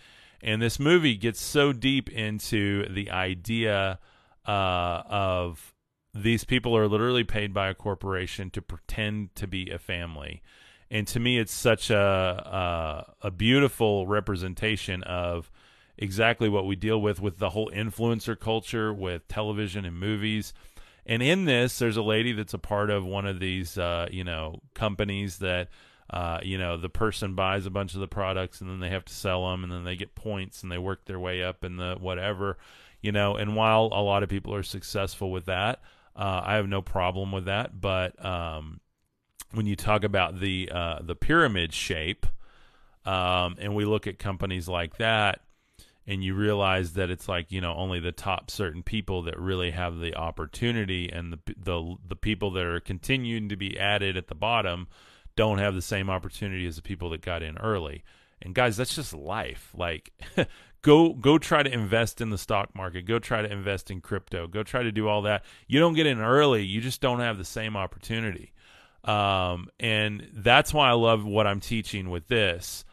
[0.41, 3.99] And this movie gets so deep into the idea
[4.47, 5.73] uh, of
[6.13, 10.41] these people are literally paid by a corporation to pretend to be a family
[10.91, 15.51] and to me it's such a a, a beautiful representation of
[15.97, 20.53] exactly what we deal with with the whole influencer culture with television and movies.
[21.05, 24.23] And in this there's a lady that's a part of one of these uh, you
[24.23, 25.69] know companies that
[26.09, 29.05] uh, you know the person buys a bunch of the products and then they have
[29.05, 31.77] to sell them and then they get points and they work their way up in
[31.77, 32.57] the whatever
[33.01, 33.35] you know.
[33.35, 35.81] And while a lot of people are successful with that
[36.15, 37.79] uh, i have no problem with that.
[37.79, 38.79] But um,
[39.51, 42.25] when you talk about the uh, the pyramid shape,
[43.05, 45.41] um, and we look at companies like that,
[46.05, 49.71] and you realize that it's like you know only the top certain people that really
[49.71, 54.27] have the opportunity, and the the the people that are continuing to be added at
[54.27, 54.87] the bottom
[55.35, 58.03] don't have the same opportunity as the people that got in early.
[58.41, 59.71] And guys, that's just life.
[59.75, 60.11] Like
[60.81, 63.05] go go try to invest in the stock market.
[63.05, 64.47] Go try to invest in crypto.
[64.47, 65.43] Go try to do all that.
[65.67, 66.63] You don't get in early.
[66.63, 68.53] You just don't have the same opportunity
[69.03, 72.85] um, and that's why I love what I'm teaching with this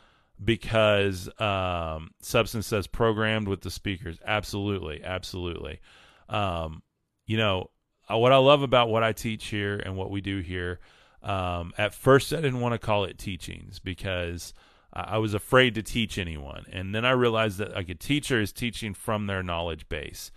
[0.43, 4.19] because um, Substance says programmed with the speakers.
[4.25, 5.03] Absolutely.
[5.03, 5.81] Absolutely.
[6.29, 6.83] Um,
[7.27, 7.71] you know,
[8.11, 10.79] uh, what I love about what I teach here and what we do here,
[11.23, 14.55] um, at first I didn't want to call it teachings because
[14.93, 16.65] I was afraid to teach anyone.
[16.73, 20.31] And then I realized that like a teacher is teaching from their knowledge base.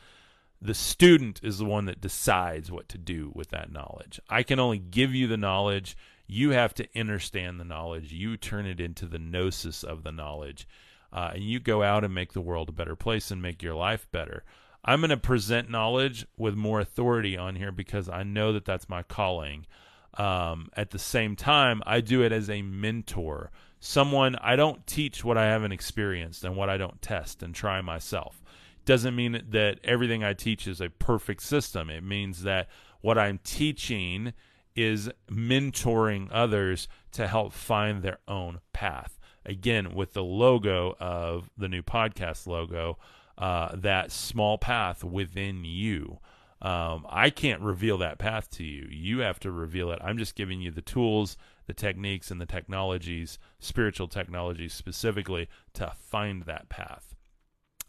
[0.61, 4.19] The student is the one that decides what to do with that knowledge.
[4.29, 5.95] I can only give you the knowledge.
[6.27, 8.11] You have to understand the knowledge.
[8.11, 10.67] You turn it into the gnosis of the knowledge.
[11.11, 13.73] Uh, and you go out and make the world a better place and make your
[13.73, 14.43] life better.
[14.83, 18.89] I'm going to present knowledge with more authority on here because I know that that's
[18.89, 19.65] my calling.
[20.17, 23.51] Um, at the same time, I do it as a mentor.
[23.79, 27.81] Someone, I don't teach what I haven't experienced and what I don't test and try
[27.81, 28.41] myself.
[28.89, 31.91] Doesn't mean that everything I teach is a perfect system.
[31.91, 32.69] It means that
[33.01, 34.33] what I'm teaching
[34.75, 39.19] is mentoring others to help find their own path.
[39.45, 42.97] Again, with the logo of the new podcast logo,
[43.37, 46.17] uh, that small path within you.
[46.59, 48.87] Um, I can't reveal that path to you.
[48.89, 49.99] You have to reveal it.
[50.03, 55.91] I'm just giving you the tools, the techniques, and the technologies, spiritual technologies specifically, to
[55.95, 57.08] find that path.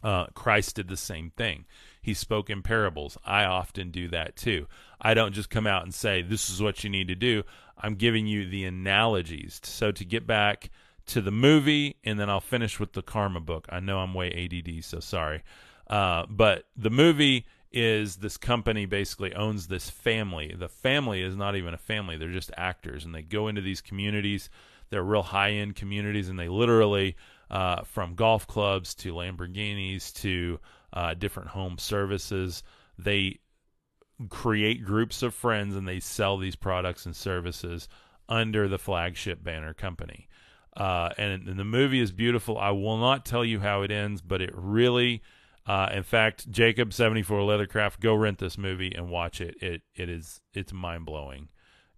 [0.02, 1.66] Uh, Christ did the same thing.
[2.00, 3.18] He spoke in parables.
[3.24, 4.66] I often do that too.
[5.00, 7.42] I don't just come out and say, This is what you need to do.
[7.78, 9.60] I'm giving you the analogies.
[9.64, 10.70] So, to get back
[11.06, 13.66] to the movie, and then I'll finish with the Karma book.
[13.68, 15.42] I know I'm way ADD, so sorry.
[15.88, 20.54] Uh, but the movie is this company basically owns this family.
[20.56, 23.80] The family is not even a family, they're just actors, and they go into these
[23.80, 24.50] communities.
[24.90, 27.16] They're real high end communities, and they literally,
[27.50, 30.58] uh, from golf clubs to Lamborghinis to
[30.92, 32.62] uh, different home services,
[32.98, 33.40] they
[34.28, 37.88] create groups of friends and they sell these products and services
[38.28, 40.28] under the flagship banner company.
[40.76, 42.56] Uh, and, and, the movie is beautiful.
[42.56, 45.20] I will not tell you how it ends, but it really,
[45.66, 49.60] uh, in fact, Jacob seventy four Leathercraft, go rent this movie and watch it.
[49.60, 51.48] It it is it's mind blowing.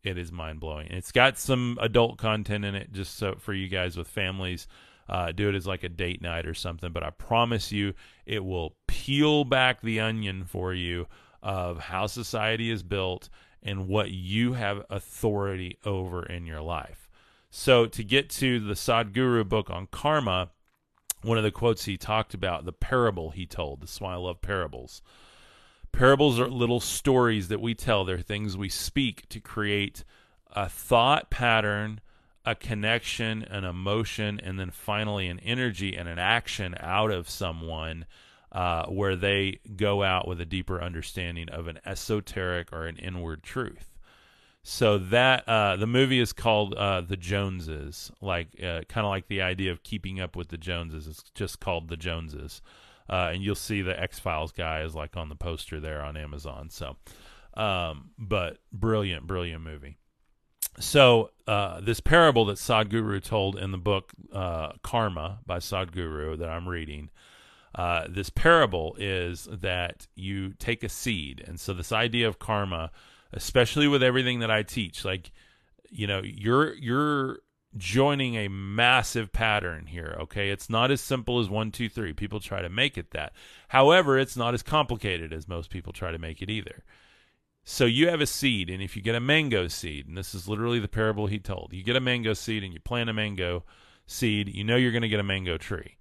[0.02, 0.88] It is mind blowing.
[0.88, 4.66] It's got some adult content in it, just so for you guys with families.
[5.08, 6.92] Uh, do it as like a date night or something.
[6.92, 11.06] But I promise you, it will peel back the onion for you
[11.42, 13.28] of how society is built
[13.62, 17.08] and what you have authority over in your life.
[17.50, 20.50] So to get to the Sadhguru book on karma,
[21.22, 23.82] one of the quotes he talked about, the parable he told.
[23.82, 25.02] That's why I love parables.
[25.92, 28.04] Parables are little stories that we tell.
[28.04, 30.04] They're things we speak to create
[30.50, 32.00] a thought pattern,
[32.44, 38.04] a connection, an emotion, and then finally an energy and an action out of someone
[38.50, 43.42] uh, where they go out with a deeper understanding of an esoteric or an inward
[43.42, 43.92] truth.
[44.64, 49.26] So that uh, the movie is called uh, The Joneses, like uh, kind of like
[49.26, 51.08] the idea of keeping up with the Joneses.
[51.08, 52.62] It's just called The Joneses,
[53.10, 56.16] uh, and you'll see the X Files guy is like on the poster there on
[56.16, 56.70] Amazon.
[56.70, 56.96] So,
[57.54, 59.96] um, but brilliant, brilliant movie.
[60.78, 66.48] So uh, this parable that Sadhguru told in the book uh, Karma by Sadhguru that
[66.48, 67.10] I'm reading.
[68.08, 72.90] this parable is that you take a seed, and so this idea of karma
[73.32, 75.04] especially with everything that I teach.
[75.04, 75.30] Like,
[75.90, 77.38] you know, you're you're
[77.76, 80.16] joining a massive pattern here.
[80.22, 82.12] Okay, it's not as simple as one, two, three.
[82.12, 83.32] People try to make it that.
[83.68, 86.84] However, it's not as complicated as most people try to make it either.
[87.64, 90.48] So you have a seed, and if you get a mango seed, and this is
[90.48, 93.64] literally the parable he told, you get a mango seed and you plant a mango
[94.06, 95.96] seed, you know you're going to get a mango tree.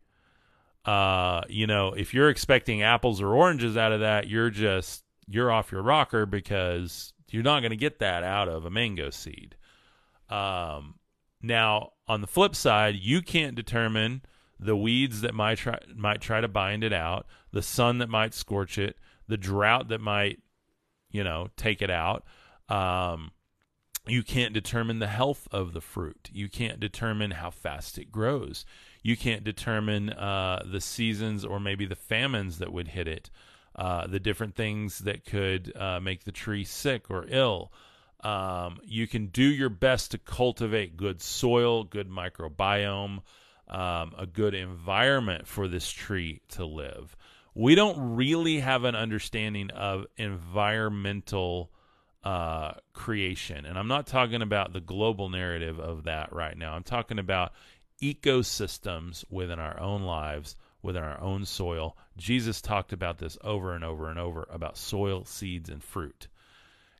[0.86, 5.52] Uh, you know, if you're expecting apples or oranges out of that, you're just you're
[5.52, 9.56] off your rocker because you're not going to get that out of a mango seed.
[10.30, 10.96] Um,
[11.42, 14.24] now, on the flip side, you can't determine
[14.60, 18.34] the weeds that might try might try to bind it out, the sun that might
[18.34, 18.96] scorch it,
[19.28, 20.40] the drought that might,
[21.12, 22.26] you know, take it out.
[22.70, 23.32] Um,
[24.08, 26.30] you can't determine the health of the fruit.
[26.34, 28.66] You can't determine how fast it grows.
[29.04, 33.30] You can't determine uh, the seasons or maybe the famines that would hit it
[33.76, 37.72] uh, the different things that could uh, make the tree sick or ill.
[38.24, 43.22] Um, you can do your best to cultivate good soil, good microbiome,
[43.68, 47.16] um, a good environment for this tree to live.
[47.54, 51.72] We don't really have an understanding of environmental
[52.24, 53.66] uh, creation.
[53.66, 56.74] And I'm not talking about the global narrative of that right now.
[56.74, 57.52] I'm talking about
[58.02, 61.96] ecosystems within our own lives within our own soil.
[62.18, 66.28] Jesus talked about this over and over and over about soil, seeds, and fruit.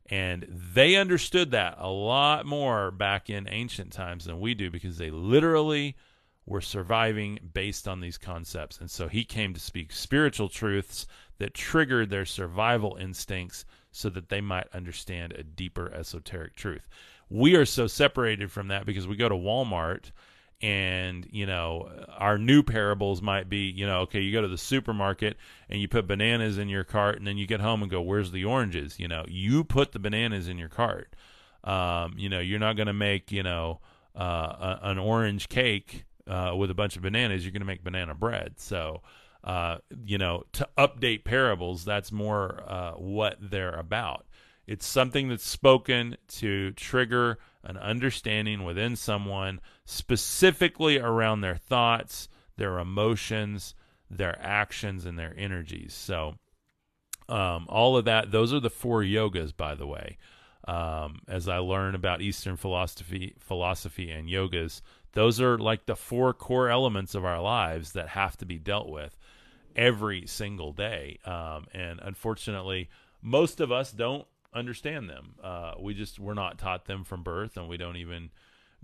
[0.06, 4.98] And they understood that a lot more back in ancient times than we do because
[4.98, 5.96] they literally
[6.46, 8.78] were surviving based on these concepts.
[8.80, 11.06] And so he came to speak spiritual truths
[11.38, 16.88] that triggered their survival instincts so that they might understand a deeper esoteric truth.
[17.28, 20.10] We are so separated from that because we go to Walmart
[20.62, 24.56] and you know our new parables might be you know okay you go to the
[24.56, 25.36] supermarket
[25.68, 28.30] and you put bananas in your cart and then you get home and go where's
[28.30, 31.16] the oranges you know you put the bananas in your cart
[31.64, 33.80] um, you know you're not going to make you know
[34.16, 37.84] uh, a, an orange cake uh, with a bunch of bananas you're going to make
[37.84, 39.02] banana bread so
[39.44, 44.26] uh, you know to update parables that's more uh, what they're about
[44.66, 52.78] it's something that's spoken to trigger an understanding within someone specifically around their thoughts, their
[52.78, 53.74] emotions,
[54.10, 55.94] their actions, and their energies.
[55.94, 56.36] So,
[57.28, 60.18] um, all of that, those are the four yogas, by the way.
[60.66, 64.80] Um, as I learn about Eastern philosophy, philosophy and yogas,
[65.12, 68.88] those are like the four core elements of our lives that have to be dealt
[68.88, 69.16] with
[69.76, 71.18] every single day.
[71.24, 72.88] Um, and unfortunately,
[73.20, 75.34] most of us don't understand them.
[75.42, 78.30] Uh, we just we're not taught them from birth, and we don't even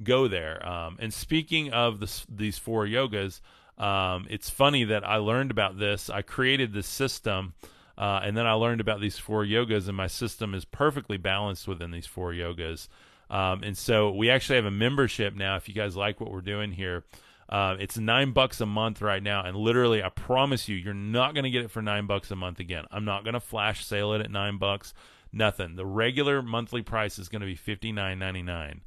[0.02, 0.66] go there.
[0.66, 3.40] Um, and speaking of this, these four yogas,
[3.76, 6.10] um, it's funny that I learned about this.
[6.10, 7.54] I created this system,
[7.96, 11.68] uh, and then I learned about these four yogas, and my system is perfectly balanced
[11.68, 12.88] within these four yogas.
[13.30, 15.56] Um, and so we actually have a membership now.
[15.56, 17.04] If you guys like what we're doing here,
[17.48, 21.32] uh, it's nine bucks a month right now, and literally, I promise you, you're not
[21.34, 22.84] going to get it for nine bucks a month again.
[22.90, 24.92] I'm not going to flash sale it at nine bucks.
[25.32, 25.76] Nothing.
[25.76, 28.82] The regular monthly price is going to be fifty nine ninety nine,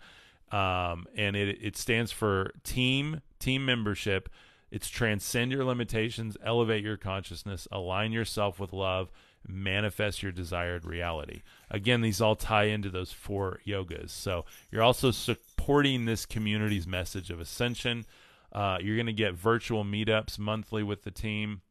[0.52, 4.30] um, and it it stands for team team membership.
[4.72, 9.12] It's transcend your limitations, elevate your consciousness, align yourself with love,
[9.48, 11.42] manifest your desired reality.
[11.70, 14.10] Again, these all tie into those four yogas.
[14.10, 18.06] So you're also supporting this community's message of ascension.
[18.52, 21.62] Uh, you're going to get virtual meetups monthly with the team,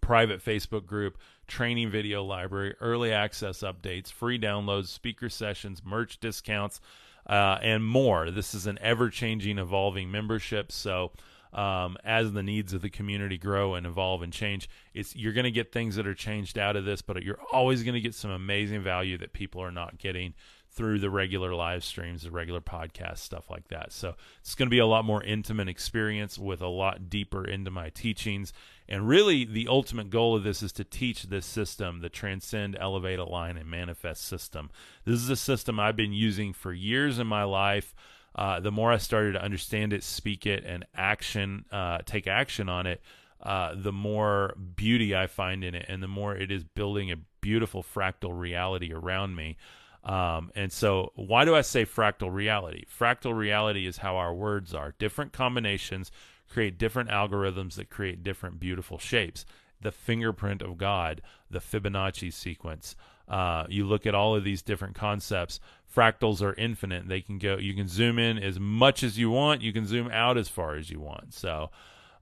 [0.00, 6.80] private Facebook group, training video library, early access updates, free downloads, speaker sessions, merch discounts,
[7.26, 8.30] uh, and more.
[8.30, 10.72] This is an ever changing, evolving membership.
[10.72, 11.12] So,
[11.52, 15.44] um, as the needs of the community grow and evolve and change, it's you're going
[15.44, 18.14] to get things that are changed out of this, but you're always going to get
[18.14, 20.34] some amazing value that people are not getting
[20.74, 23.92] through the regular live streams, the regular podcast, stuff like that.
[23.92, 27.70] So it's going to be a lot more intimate experience with a lot deeper into
[27.70, 28.54] my teachings.
[28.88, 33.18] And really, the ultimate goal of this is to teach this system, the Transcend, Elevate,
[33.18, 34.70] Align, and Manifest system.
[35.04, 37.94] This is a system I've been using for years in my life.
[38.34, 42.68] Uh, the more I started to understand it, speak it, and action, uh, take action
[42.68, 43.02] on it,
[43.42, 47.16] uh, the more beauty I find in it, and the more it is building a
[47.40, 49.56] beautiful fractal reality around me.
[50.04, 52.84] Um, and so, why do I say fractal reality?
[52.86, 54.94] Fractal reality is how our words are.
[54.98, 56.10] Different combinations
[56.48, 59.44] create different algorithms that create different beautiful shapes.
[59.80, 62.94] The fingerprint of God, the Fibonacci sequence.
[63.32, 65.58] Uh, you look at all of these different concepts.
[65.94, 67.08] Fractals are infinite.
[67.08, 67.56] They can go.
[67.56, 69.62] You can zoom in as much as you want.
[69.62, 71.34] You can zoom out as far as you want.
[71.34, 71.70] So.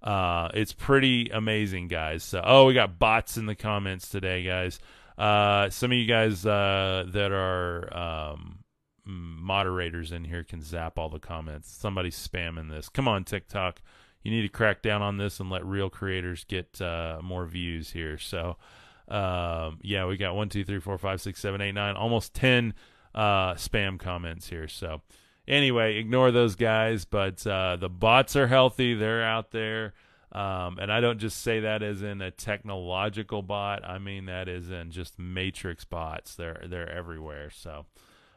[0.02, 2.24] Uh, it's pretty amazing, guys.
[2.24, 4.80] So, oh, we got bots in the comments today, guys.
[5.18, 8.60] Uh, some of you guys uh, that are um,
[9.04, 11.70] moderators in here can zap all the comments.
[11.70, 12.88] Somebody's spamming this.
[12.88, 13.82] Come on, TikTok.
[14.22, 17.90] You need to crack down on this and let real creators get uh, more views
[17.90, 18.16] here.
[18.16, 18.56] So,
[19.10, 22.74] um, yeah, we got one, two, three, four, five, six, seven, eight, nine, almost 10
[23.14, 24.68] uh, spam comments here.
[24.68, 25.02] So,
[25.48, 27.04] anyway, ignore those guys.
[27.04, 29.94] But uh, the bots are healthy, they're out there.
[30.32, 33.84] Um, and I don't just say that as in a technological bot.
[33.84, 36.36] I mean that as in just matrix bots.
[36.36, 37.50] They're they're everywhere.
[37.50, 37.86] So,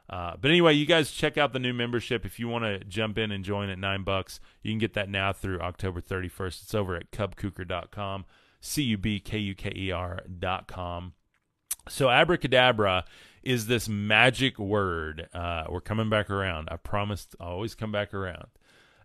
[0.10, 3.20] uh, but anyway, you guys check out the new membership if you want to jump
[3.20, 4.40] in and join at nine bucks.
[4.64, 6.64] You can get that now through October 31st.
[6.64, 8.26] It's over at cubkuker.com,
[8.66, 11.14] c u b k u k e r dot com.
[11.90, 13.04] So abracadabra
[13.44, 15.28] is this magic word.
[15.34, 16.70] Uh, we're coming back around.
[16.72, 18.48] I promised I'll always come back around.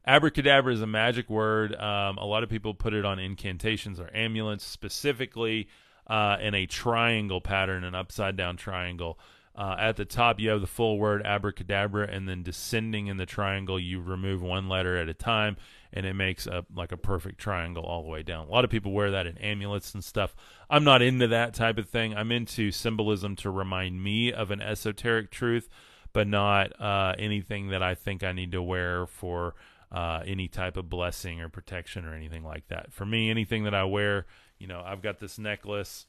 [0.06, 1.74] Abracadabra is a magic word.
[1.74, 5.68] Um, a lot of people put it on incantations or amulets, specifically
[6.06, 9.18] uh, in a triangle pattern, an upside down triangle.
[9.56, 13.26] Uh, at the top, you have the full word abracadabra, and then descending in the
[13.26, 15.56] triangle, you remove one letter at a time,
[15.92, 18.46] and it makes a like a perfect triangle all the way down.
[18.46, 20.34] A lot of people wear that in amulets and stuff.
[20.68, 22.14] I'm not into that type of thing.
[22.14, 25.68] I'm into symbolism to remind me of an esoteric truth,
[26.12, 29.54] but not uh, anything that I think I need to wear for
[29.90, 32.92] uh, any type of blessing or protection or anything like that.
[32.92, 34.26] For me, anything that I wear,
[34.58, 36.06] you know, I've got this necklace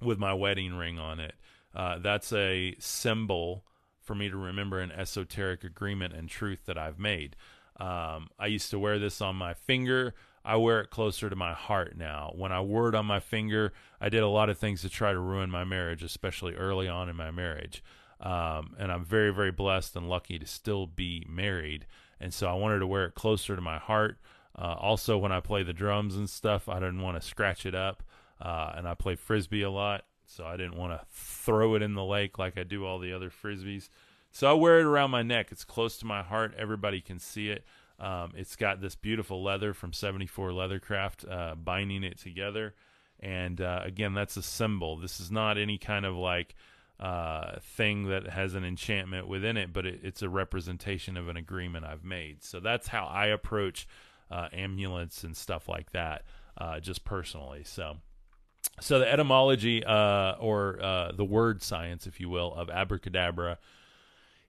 [0.00, 1.34] with my wedding ring on it.
[1.74, 3.64] Uh, that's a symbol
[4.00, 7.36] for me to remember an esoteric agreement and truth that I've made.
[7.78, 10.14] Um, I used to wear this on my finger.
[10.44, 12.32] I wear it closer to my heart now.
[12.34, 15.12] When I wore it on my finger, I did a lot of things to try
[15.12, 17.82] to ruin my marriage, especially early on in my marriage.
[18.20, 21.86] Um, and I'm very, very blessed and lucky to still be married
[22.20, 24.18] and so I wanted to wear it closer to my heart.
[24.56, 27.74] Uh, also, when I play the drums and stuff, I didn't want to scratch it
[27.74, 28.02] up,
[28.40, 31.94] uh, and I play frisbee a lot, so I didn't want to throw it in
[31.94, 33.88] the lake like I do all the other frisbees.
[34.30, 35.48] So I wear it around my neck.
[35.50, 36.54] It's close to my heart.
[36.56, 37.64] Everybody can see it.
[38.00, 42.74] Um, it's got this beautiful leather from 74 Leathercraft uh, binding it together.
[43.20, 44.96] And uh, again, that's a symbol.
[44.96, 46.54] This is not any kind of like
[47.00, 51.36] uh, thing that has an enchantment within it, but it, it's a representation of an
[51.36, 52.44] agreement I've made.
[52.44, 53.88] So that's how I approach
[54.30, 56.24] uh, amulets and stuff like that,
[56.56, 57.62] uh, just personally.
[57.64, 57.96] So.
[58.80, 63.58] So the etymology, uh, or the word science, if you will, of abracadabra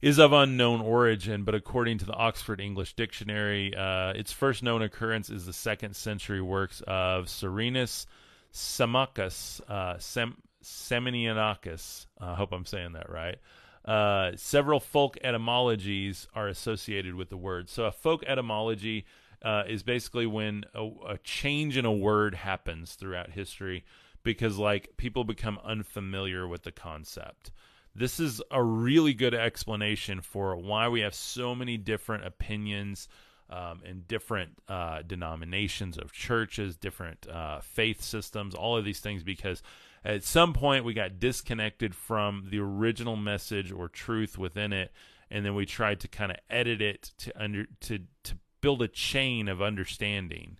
[0.02, 4.82] is of unknown origin, but according to the Oxford English Dictionary, uh, its first known
[4.82, 8.06] occurrence is the second century works of Serenus
[8.54, 12.06] Symmachus, uh, Sem- Seminianakis.
[12.20, 13.38] I hope I'm saying that right.
[13.84, 17.70] Uh, several folk etymologies are associated with the word.
[17.70, 19.06] So, a folk etymology
[19.41, 23.84] uh, is basically when a, a change in a word happens throughout history
[24.24, 27.52] because, like, people become unfamiliar with the concept.
[27.96, 33.08] This is a really good explanation for why we have so many different opinions
[33.50, 39.24] um, and different uh, denominations of churches, different uh, faith systems, all of these things,
[39.24, 39.64] because
[40.06, 44.92] at some point we got disconnected from the original message or truth within it,
[45.32, 48.88] and then we tried to kind of edit it to under to to build a
[48.88, 50.58] chain of understanding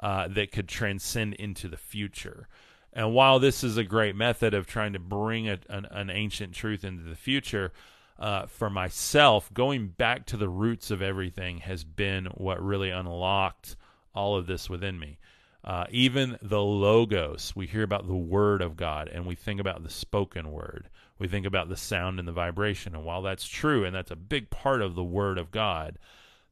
[0.00, 2.48] uh, that could transcend into the future.
[2.96, 6.54] And while this is a great method of trying to bring a, an, an, ancient
[6.54, 7.70] truth into the future,
[8.18, 13.76] uh, for myself, going back to the roots of everything has been what really unlocked
[14.14, 15.18] all of this within me.
[15.62, 19.82] Uh, even the logos, we hear about the word of God and we think about
[19.82, 20.88] the spoken word.
[21.18, 22.94] We think about the sound and the vibration.
[22.94, 25.98] And while that's true, and that's a big part of the word of God,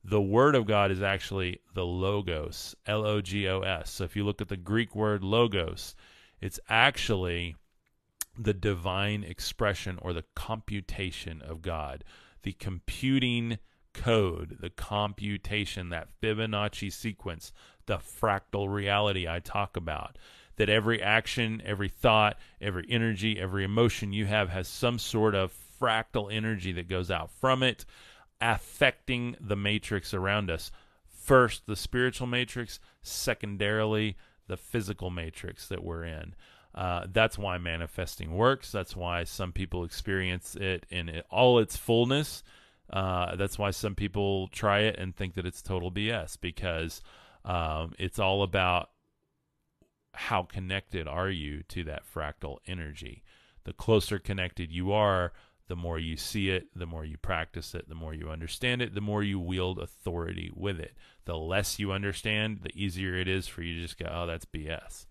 [0.04, 3.88] the word of God is actually the logos, L O G O S.
[3.92, 5.94] So if you look at the Greek word logos,
[6.44, 7.56] it's actually
[8.38, 12.04] the divine expression or the computation of God,
[12.42, 13.56] the computing
[13.94, 17.50] code, the computation, that Fibonacci sequence,
[17.86, 20.18] the fractal reality I talk about.
[20.56, 25.54] That every action, every thought, every energy, every emotion you have has some sort of
[25.80, 27.86] fractal energy that goes out from it,
[28.42, 30.70] affecting the matrix around us.
[31.06, 36.34] First, the spiritual matrix, secondarily, the physical matrix that we're in.
[36.74, 38.72] Uh, that's why manifesting works.
[38.72, 42.42] That's why some people experience it in it, all its fullness.
[42.90, 47.00] Uh, that's why some people try it and think that it's total BS because
[47.44, 48.90] um, it's all about
[50.12, 53.22] how connected are you to that fractal energy.
[53.64, 55.32] The closer connected you are,
[55.68, 58.94] the more you see it, the more you practice it, the more you understand it,
[58.94, 60.92] the more you wield authority with it.
[61.24, 64.44] The less you understand, the easier it is for you to just go, oh, that's
[64.44, 65.06] BS.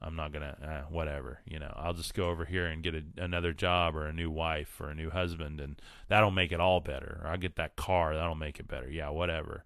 [0.00, 1.72] I'm not gonna, eh, whatever, you know.
[1.76, 4.90] I'll just go over here and get a, another job or a new wife or
[4.90, 7.20] a new husband, and that'll make it all better.
[7.22, 8.88] Or I'll get that car, that'll make it better.
[8.88, 9.64] Yeah, whatever.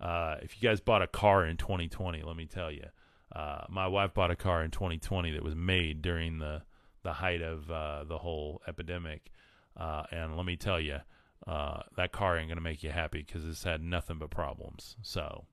[0.00, 2.86] Uh, if you guys bought a car in 2020, let me tell you,
[3.34, 6.62] uh, my wife bought a car in 2020 that was made during the
[7.04, 9.30] the height of uh, the whole epidemic,
[9.78, 10.98] uh, and let me tell you,
[11.46, 14.96] uh, that car ain't gonna make you happy because it's had nothing but problems.
[15.02, 15.46] So,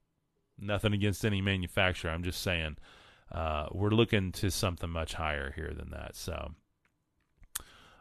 [0.60, 2.12] nothing against any manufacturer.
[2.12, 2.78] I'm just saying
[3.32, 6.16] uh, we're looking to something much higher here than that.
[6.16, 6.52] So,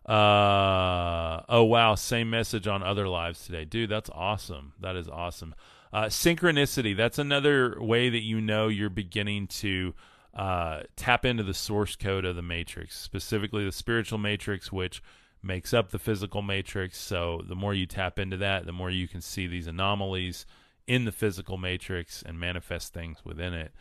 [0.07, 3.91] uh, oh wow, same message on other lives today, dude.
[3.91, 4.73] That's awesome.
[4.81, 5.55] That is awesome.
[5.93, 6.97] Uh, synchronicity.
[6.97, 9.95] That's another way that you know you're beginning to
[10.35, 15.01] uh, tap into the source code of the matrix, specifically the spiritual matrix, which
[15.45, 16.99] makes up the physical matrix.
[16.99, 20.47] So the more you tap into that, the more you can see these anomalies
[20.87, 23.73] in the physical matrix and manifest things within it.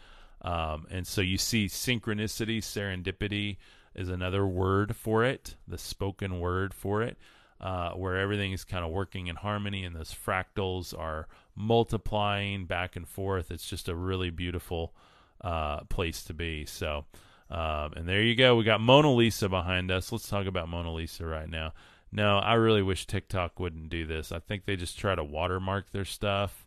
[0.42, 3.58] Um, and so you see synchronicity, serendipity
[3.96, 7.18] is another word for it, the spoken word for it,
[7.62, 12.96] uh, where everything is kind of working in harmony and those fractals are multiplying back
[12.96, 13.52] and forth.
[13.52, 14.94] It's just a really beautiful
[15.42, 16.66] uh, place to be.
[16.66, 17.06] So,
[17.54, 18.56] um, and there you go.
[18.56, 20.12] We got Mona Lisa behind us.
[20.12, 21.74] Let's talk about Mona Lisa right now.
[22.12, 24.32] No, I really wish TikTok wouldn't do this.
[24.32, 26.66] I think they just try to watermark their stuff.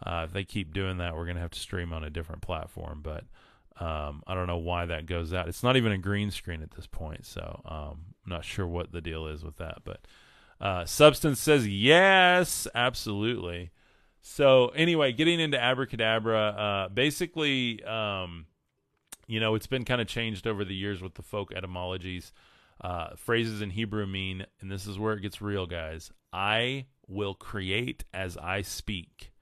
[0.00, 2.42] Uh, if they keep doing that, we're going to have to stream on a different
[2.42, 3.00] platform.
[3.02, 3.24] But
[3.84, 5.48] um, I don't know why that goes out.
[5.48, 8.92] It's not even a green screen at this point, so um, I'm not sure what
[8.92, 9.78] the deal is with that.
[9.84, 10.02] But
[10.60, 13.72] uh, Substance says yes, absolutely.
[14.22, 18.46] So anyway, getting into abracadabra, uh, basically, um,
[19.28, 22.32] you know, it's been kind of changed over the years with the folk etymologies.
[22.80, 26.10] Uh, phrases in Hebrew mean, and this is where it gets real, guys.
[26.32, 29.32] I will create as I speak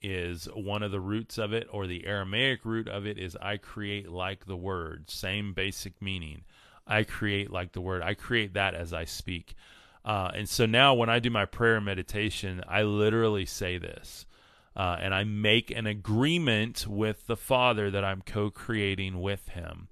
[0.00, 3.56] is one of the roots of it, or the Aramaic root of it is I
[3.56, 6.44] create like the word, same basic meaning.
[6.86, 8.02] I create like the word.
[8.02, 9.54] I create that as I speak.
[10.04, 14.26] Uh, and so now when I do my prayer meditation, I literally say this.
[14.76, 19.88] Uh, and I make an agreement with the Father that I'm co creating with Him.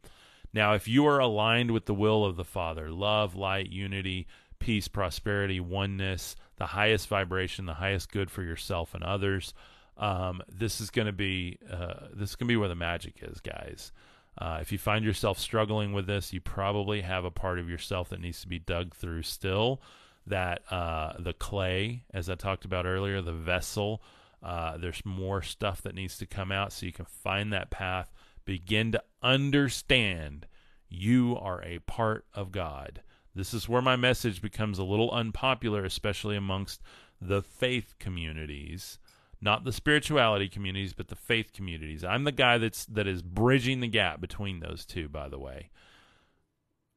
[0.53, 4.27] Now, if you are aligned with the will of the Father, love, light, unity,
[4.59, 9.55] peace, prosperity, oneness, the highest vibration, the highest good for yourself and others,
[9.97, 13.15] um, this is going to be uh, this is going to be where the magic
[13.23, 13.93] is, guys.
[14.39, 18.09] Uh, if you find yourself struggling with this, you probably have a part of yourself
[18.09, 19.81] that needs to be dug through still.
[20.27, 24.03] That uh, the clay, as I talked about earlier, the vessel,
[24.43, 28.13] uh, there's more stuff that needs to come out so you can find that path.
[28.45, 30.47] Begin to understand
[30.89, 33.03] you are a part of God.
[33.35, 36.83] This is where my message becomes a little unpopular, especially amongst
[37.21, 38.99] the faith communities
[39.43, 42.05] not the spirituality communities, but the faith communities.
[42.05, 45.71] I'm the guy that's that is bridging the gap between those two, by the way.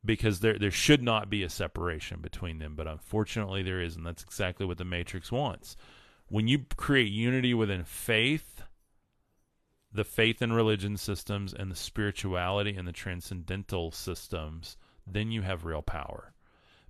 [0.05, 4.05] Because there there should not be a separation between them, but unfortunately there is, and
[4.05, 5.75] that's exactly what the Matrix wants.
[6.28, 8.63] When you create unity within faith,
[9.91, 15.65] the faith and religion systems and the spirituality and the transcendental systems, then you have
[15.65, 16.34] real power.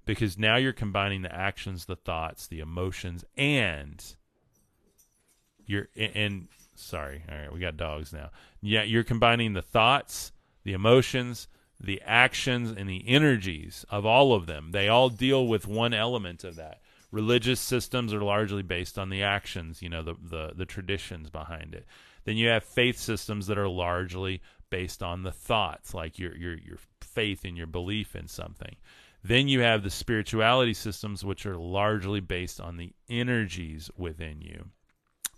[0.05, 4.03] Because now you're combining the actions, the thoughts, the emotions, and
[5.65, 8.29] you're and sorry all right we got dogs now.
[8.61, 10.31] Yeah you're combining the thoughts
[10.63, 11.47] the emotions
[11.79, 14.71] the actions and the energies of all of them.
[14.71, 16.79] They all deal with one element of that
[17.15, 21.73] religious systems are largely based on the actions you know the the, the traditions behind
[21.73, 21.85] it.
[22.25, 26.57] Then you have faith systems that are largely based on the thoughts like your your
[26.57, 28.75] your faith and your belief in something.
[29.23, 34.65] Then you have the spirituality systems which are largely based on the energies within you.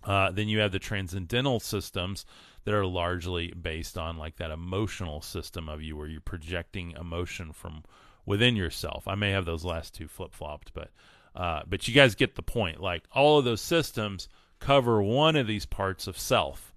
[0.03, 2.25] Uh, then you have the transcendental systems
[2.63, 7.53] that are largely based on like that emotional system of you where you're projecting emotion
[7.53, 7.83] from
[8.25, 9.07] within yourself.
[9.07, 10.89] I may have those last two flip flopped, but
[11.37, 12.81] uh, but you guys get the point.
[12.81, 14.27] Like all of those systems
[14.59, 16.73] cover one of these parts of self,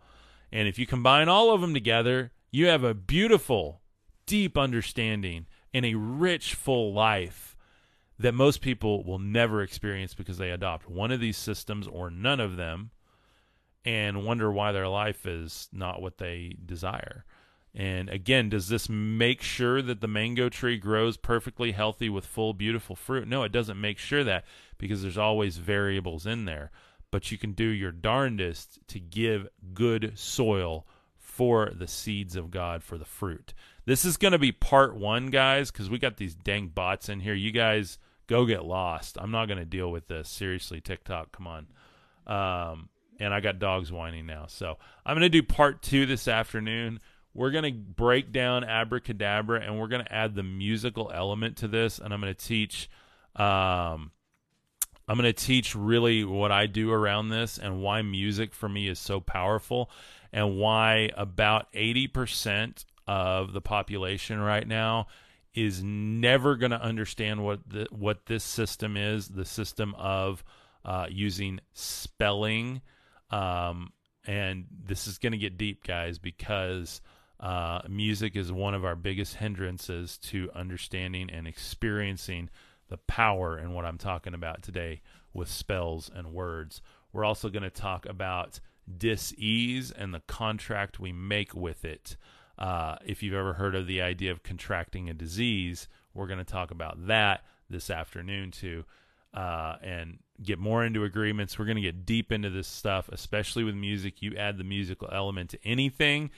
[0.53, 3.81] and if you combine all of them together, you have a beautiful,
[4.27, 7.57] deep understanding and a rich, full life
[8.19, 12.39] that most people will never experience because they adopt one of these systems or none
[12.39, 12.91] of them
[13.85, 17.25] and wonder why their life is not what they desire.
[17.75, 22.53] And again, does this make sure that the mango tree grows perfectly healthy with full,
[22.53, 23.29] beautiful fruit?
[23.29, 24.45] No, it doesn't make sure that
[24.77, 26.71] because there's always variables in there.
[27.13, 32.83] But you can do your darndest to give good soil for the seeds of God
[32.83, 33.55] for the fruit.
[33.85, 37.21] This is going to be part one, guys, because we got these dang bots in
[37.21, 37.35] here.
[37.35, 39.17] You guys go get lost.
[39.21, 40.29] I'm not going to deal with this.
[40.29, 41.67] Seriously, TikTok, come on.
[42.27, 44.47] Um, and I got dogs whining now.
[44.49, 47.01] So I'm going to do part two this afternoon.
[47.35, 51.69] We're going to break down abracadabra and we're going to add the musical element to
[51.69, 51.99] this.
[51.99, 52.91] And I'm going to teach,
[53.37, 54.11] um,
[55.09, 58.89] I'm going to teach really what I do around this and why music for me
[58.89, 59.91] is so powerful
[60.33, 65.07] and why about 80% of the population right now
[65.55, 70.45] is never going to understand what the, what this system is, the system of
[70.85, 72.81] uh, using spelling
[73.31, 73.93] um,
[74.27, 77.01] and this is going to get deep, guys, because
[77.41, 82.51] uh, music is one of our biggest hindrances to understanding and experiencing
[82.89, 85.01] the power in what I'm talking about today
[85.33, 86.83] with spells and words.
[87.13, 88.61] We're also going to talk about
[88.99, 92.17] dis-ease and the contract we make with it.
[92.59, 96.45] Uh, if you've ever heard of the idea of contracting a disease, we're going to
[96.45, 98.85] talk about that this afternoon too
[99.35, 101.59] uh, and get more into agreements.
[101.59, 104.23] We're going to get deep into this stuff, especially with music.
[104.23, 106.31] You add the musical element to anything,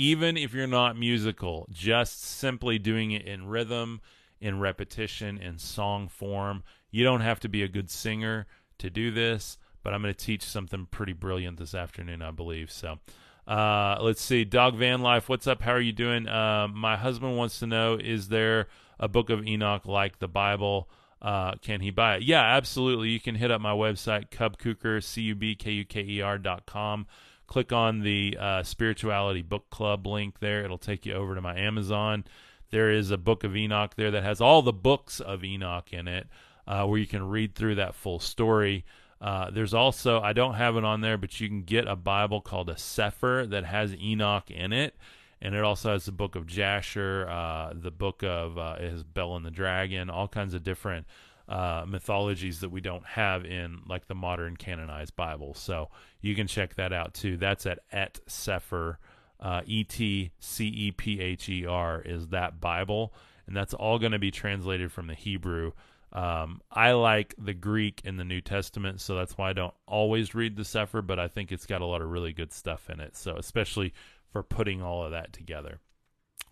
[0.00, 4.00] even if you're not musical, just simply doing it in rhythm,
[4.40, 6.62] in repetition, in song form.
[6.90, 8.46] You don't have to be a good singer
[8.78, 12.70] to do this, but I'm going to teach something pretty brilliant this afternoon, I believe.
[12.70, 12.98] So.
[13.46, 15.28] Uh, let's see, Dog Van Life.
[15.28, 15.60] What's up?
[15.60, 16.28] How are you doing?
[16.28, 18.68] Uh, my husband wants to know: Is there
[19.00, 20.88] a book of Enoch like the Bible?
[21.22, 22.22] uh, can he buy it?
[22.22, 23.10] Yeah, absolutely.
[23.10, 27.06] You can hit up my website, cubkuker, C-U-B-K-U-K-E-R dot com.
[27.50, 30.64] Click on the uh, Spirituality Book Club link there.
[30.64, 32.24] It'll take you over to my Amazon.
[32.70, 36.08] There is a book of Enoch there that has all the books of Enoch in
[36.08, 36.28] it,
[36.66, 38.86] uh, where you can read through that full story.
[39.20, 42.40] Uh, there's also, I don't have it on there, but you can get a Bible
[42.40, 44.94] called a Cepher that has Enoch in it
[45.42, 49.36] and it also has the book of Jasher, uh, the book of uh, has Bel
[49.36, 51.06] and the Dragon, all kinds of different
[51.50, 55.52] uh, mythologies that we don't have in like the modern canonized Bible.
[55.52, 55.88] So
[56.20, 57.36] you can check that out too.
[57.36, 58.96] That's at et Cepher,
[59.40, 63.12] uh, E T C E P H E R is that Bible,
[63.48, 65.72] and that's all going to be translated from the Hebrew.
[66.12, 70.34] Um, I like the Greek in the New Testament, so that's why I don't always
[70.36, 73.00] read the Cepher, but I think it's got a lot of really good stuff in
[73.00, 73.16] it.
[73.16, 73.92] So especially
[74.32, 75.80] for putting all of that together.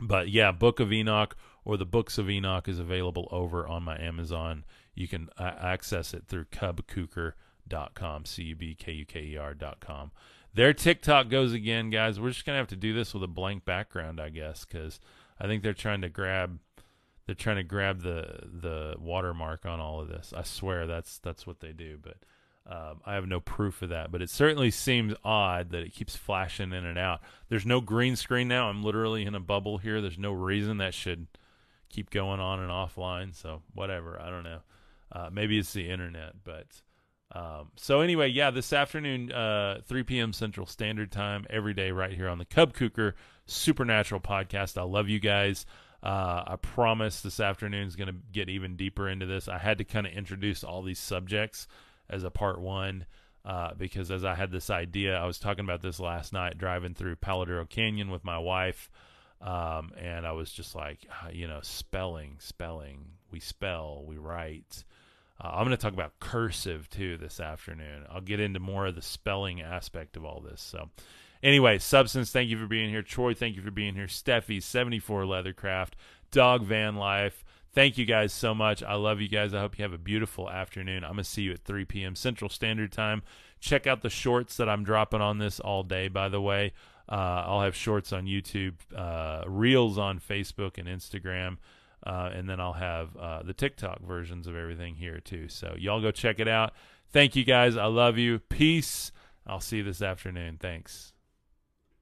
[0.00, 3.98] But yeah, Book of Enoch or the Books of Enoch is available over on my
[4.00, 4.64] Amazon.
[4.98, 10.10] You can uh, access it through cubkuker.com, C U B K U K E R.com.
[10.54, 12.18] Their TikTok goes again, guys.
[12.18, 14.98] We're just going to have to do this with a blank background, I guess, because
[15.38, 16.58] I think they're trying to grab
[17.26, 20.32] they're trying to grab the the watermark on all of this.
[20.36, 22.16] I swear that's that's what they do, but
[22.66, 24.10] um, I have no proof of that.
[24.10, 27.20] But it certainly seems odd that it keeps flashing in and out.
[27.50, 28.68] There's no green screen now.
[28.68, 30.00] I'm literally in a bubble here.
[30.00, 31.28] There's no reason that should
[31.88, 33.34] keep going on and offline.
[33.34, 34.20] So whatever.
[34.20, 34.60] I don't know.
[35.10, 36.66] Uh, maybe it's the internet, but.
[37.30, 40.32] Um, so anyway, yeah, this afternoon, uh, 3 p.m.
[40.32, 43.12] Central Standard Time, every day, right here on the Cub Kuker
[43.44, 44.78] Supernatural Podcast.
[44.78, 45.66] I love you guys.
[46.02, 49.48] Uh, I promise this afternoon is going to get even deeper into this.
[49.48, 51.66] I had to kind of introduce all these subjects
[52.08, 53.04] as a part one
[53.44, 56.94] uh, because as I had this idea, I was talking about this last night driving
[56.94, 58.90] through Palo Duro Canyon with my wife.
[59.40, 63.06] Um, and I was just like, uh, you know, spelling, spelling.
[63.30, 64.84] We spell, we write.
[65.40, 68.04] Uh, I'm going to talk about cursive too this afternoon.
[68.10, 70.60] I'll get into more of the spelling aspect of all this.
[70.60, 70.90] So,
[71.42, 73.02] Anyway, Substance, thank you for being here.
[73.02, 74.06] Troy, thank you for being here.
[74.06, 75.92] Steffi, 74 Leathercraft,
[76.30, 77.44] Dog Van Life.
[77.72, 78.82] Thank you guys so much.
[78.82, 79.54] I love you guys.
[79.54, 81.04] I hope you have a beautiful afternoon.
[81.04, 82.16] I'm going to see you at 3 p.m.
[82.16, 83.22] Central Standard Time.
[83.60, 86.72] Check out the shorts that I'm dropping on this all day, by the way.
[87.08, 91.58] Uh, I'll have shorts on YouTube, uh, reels on Facebook and Instagram.
[92.08, 95.48] Uh, and then I'll have uh, the TikTok versions of everything here too.
[95.48, 96.72] So y'all go check it out.
[97.10, 97.76] Thank you guys.
[97.76, 98.38] I love you.
[98.38, 99.12] Peace.
[99.46, 100.56] I'll see you this afternoon.
[100.58, 101.12] Thanks.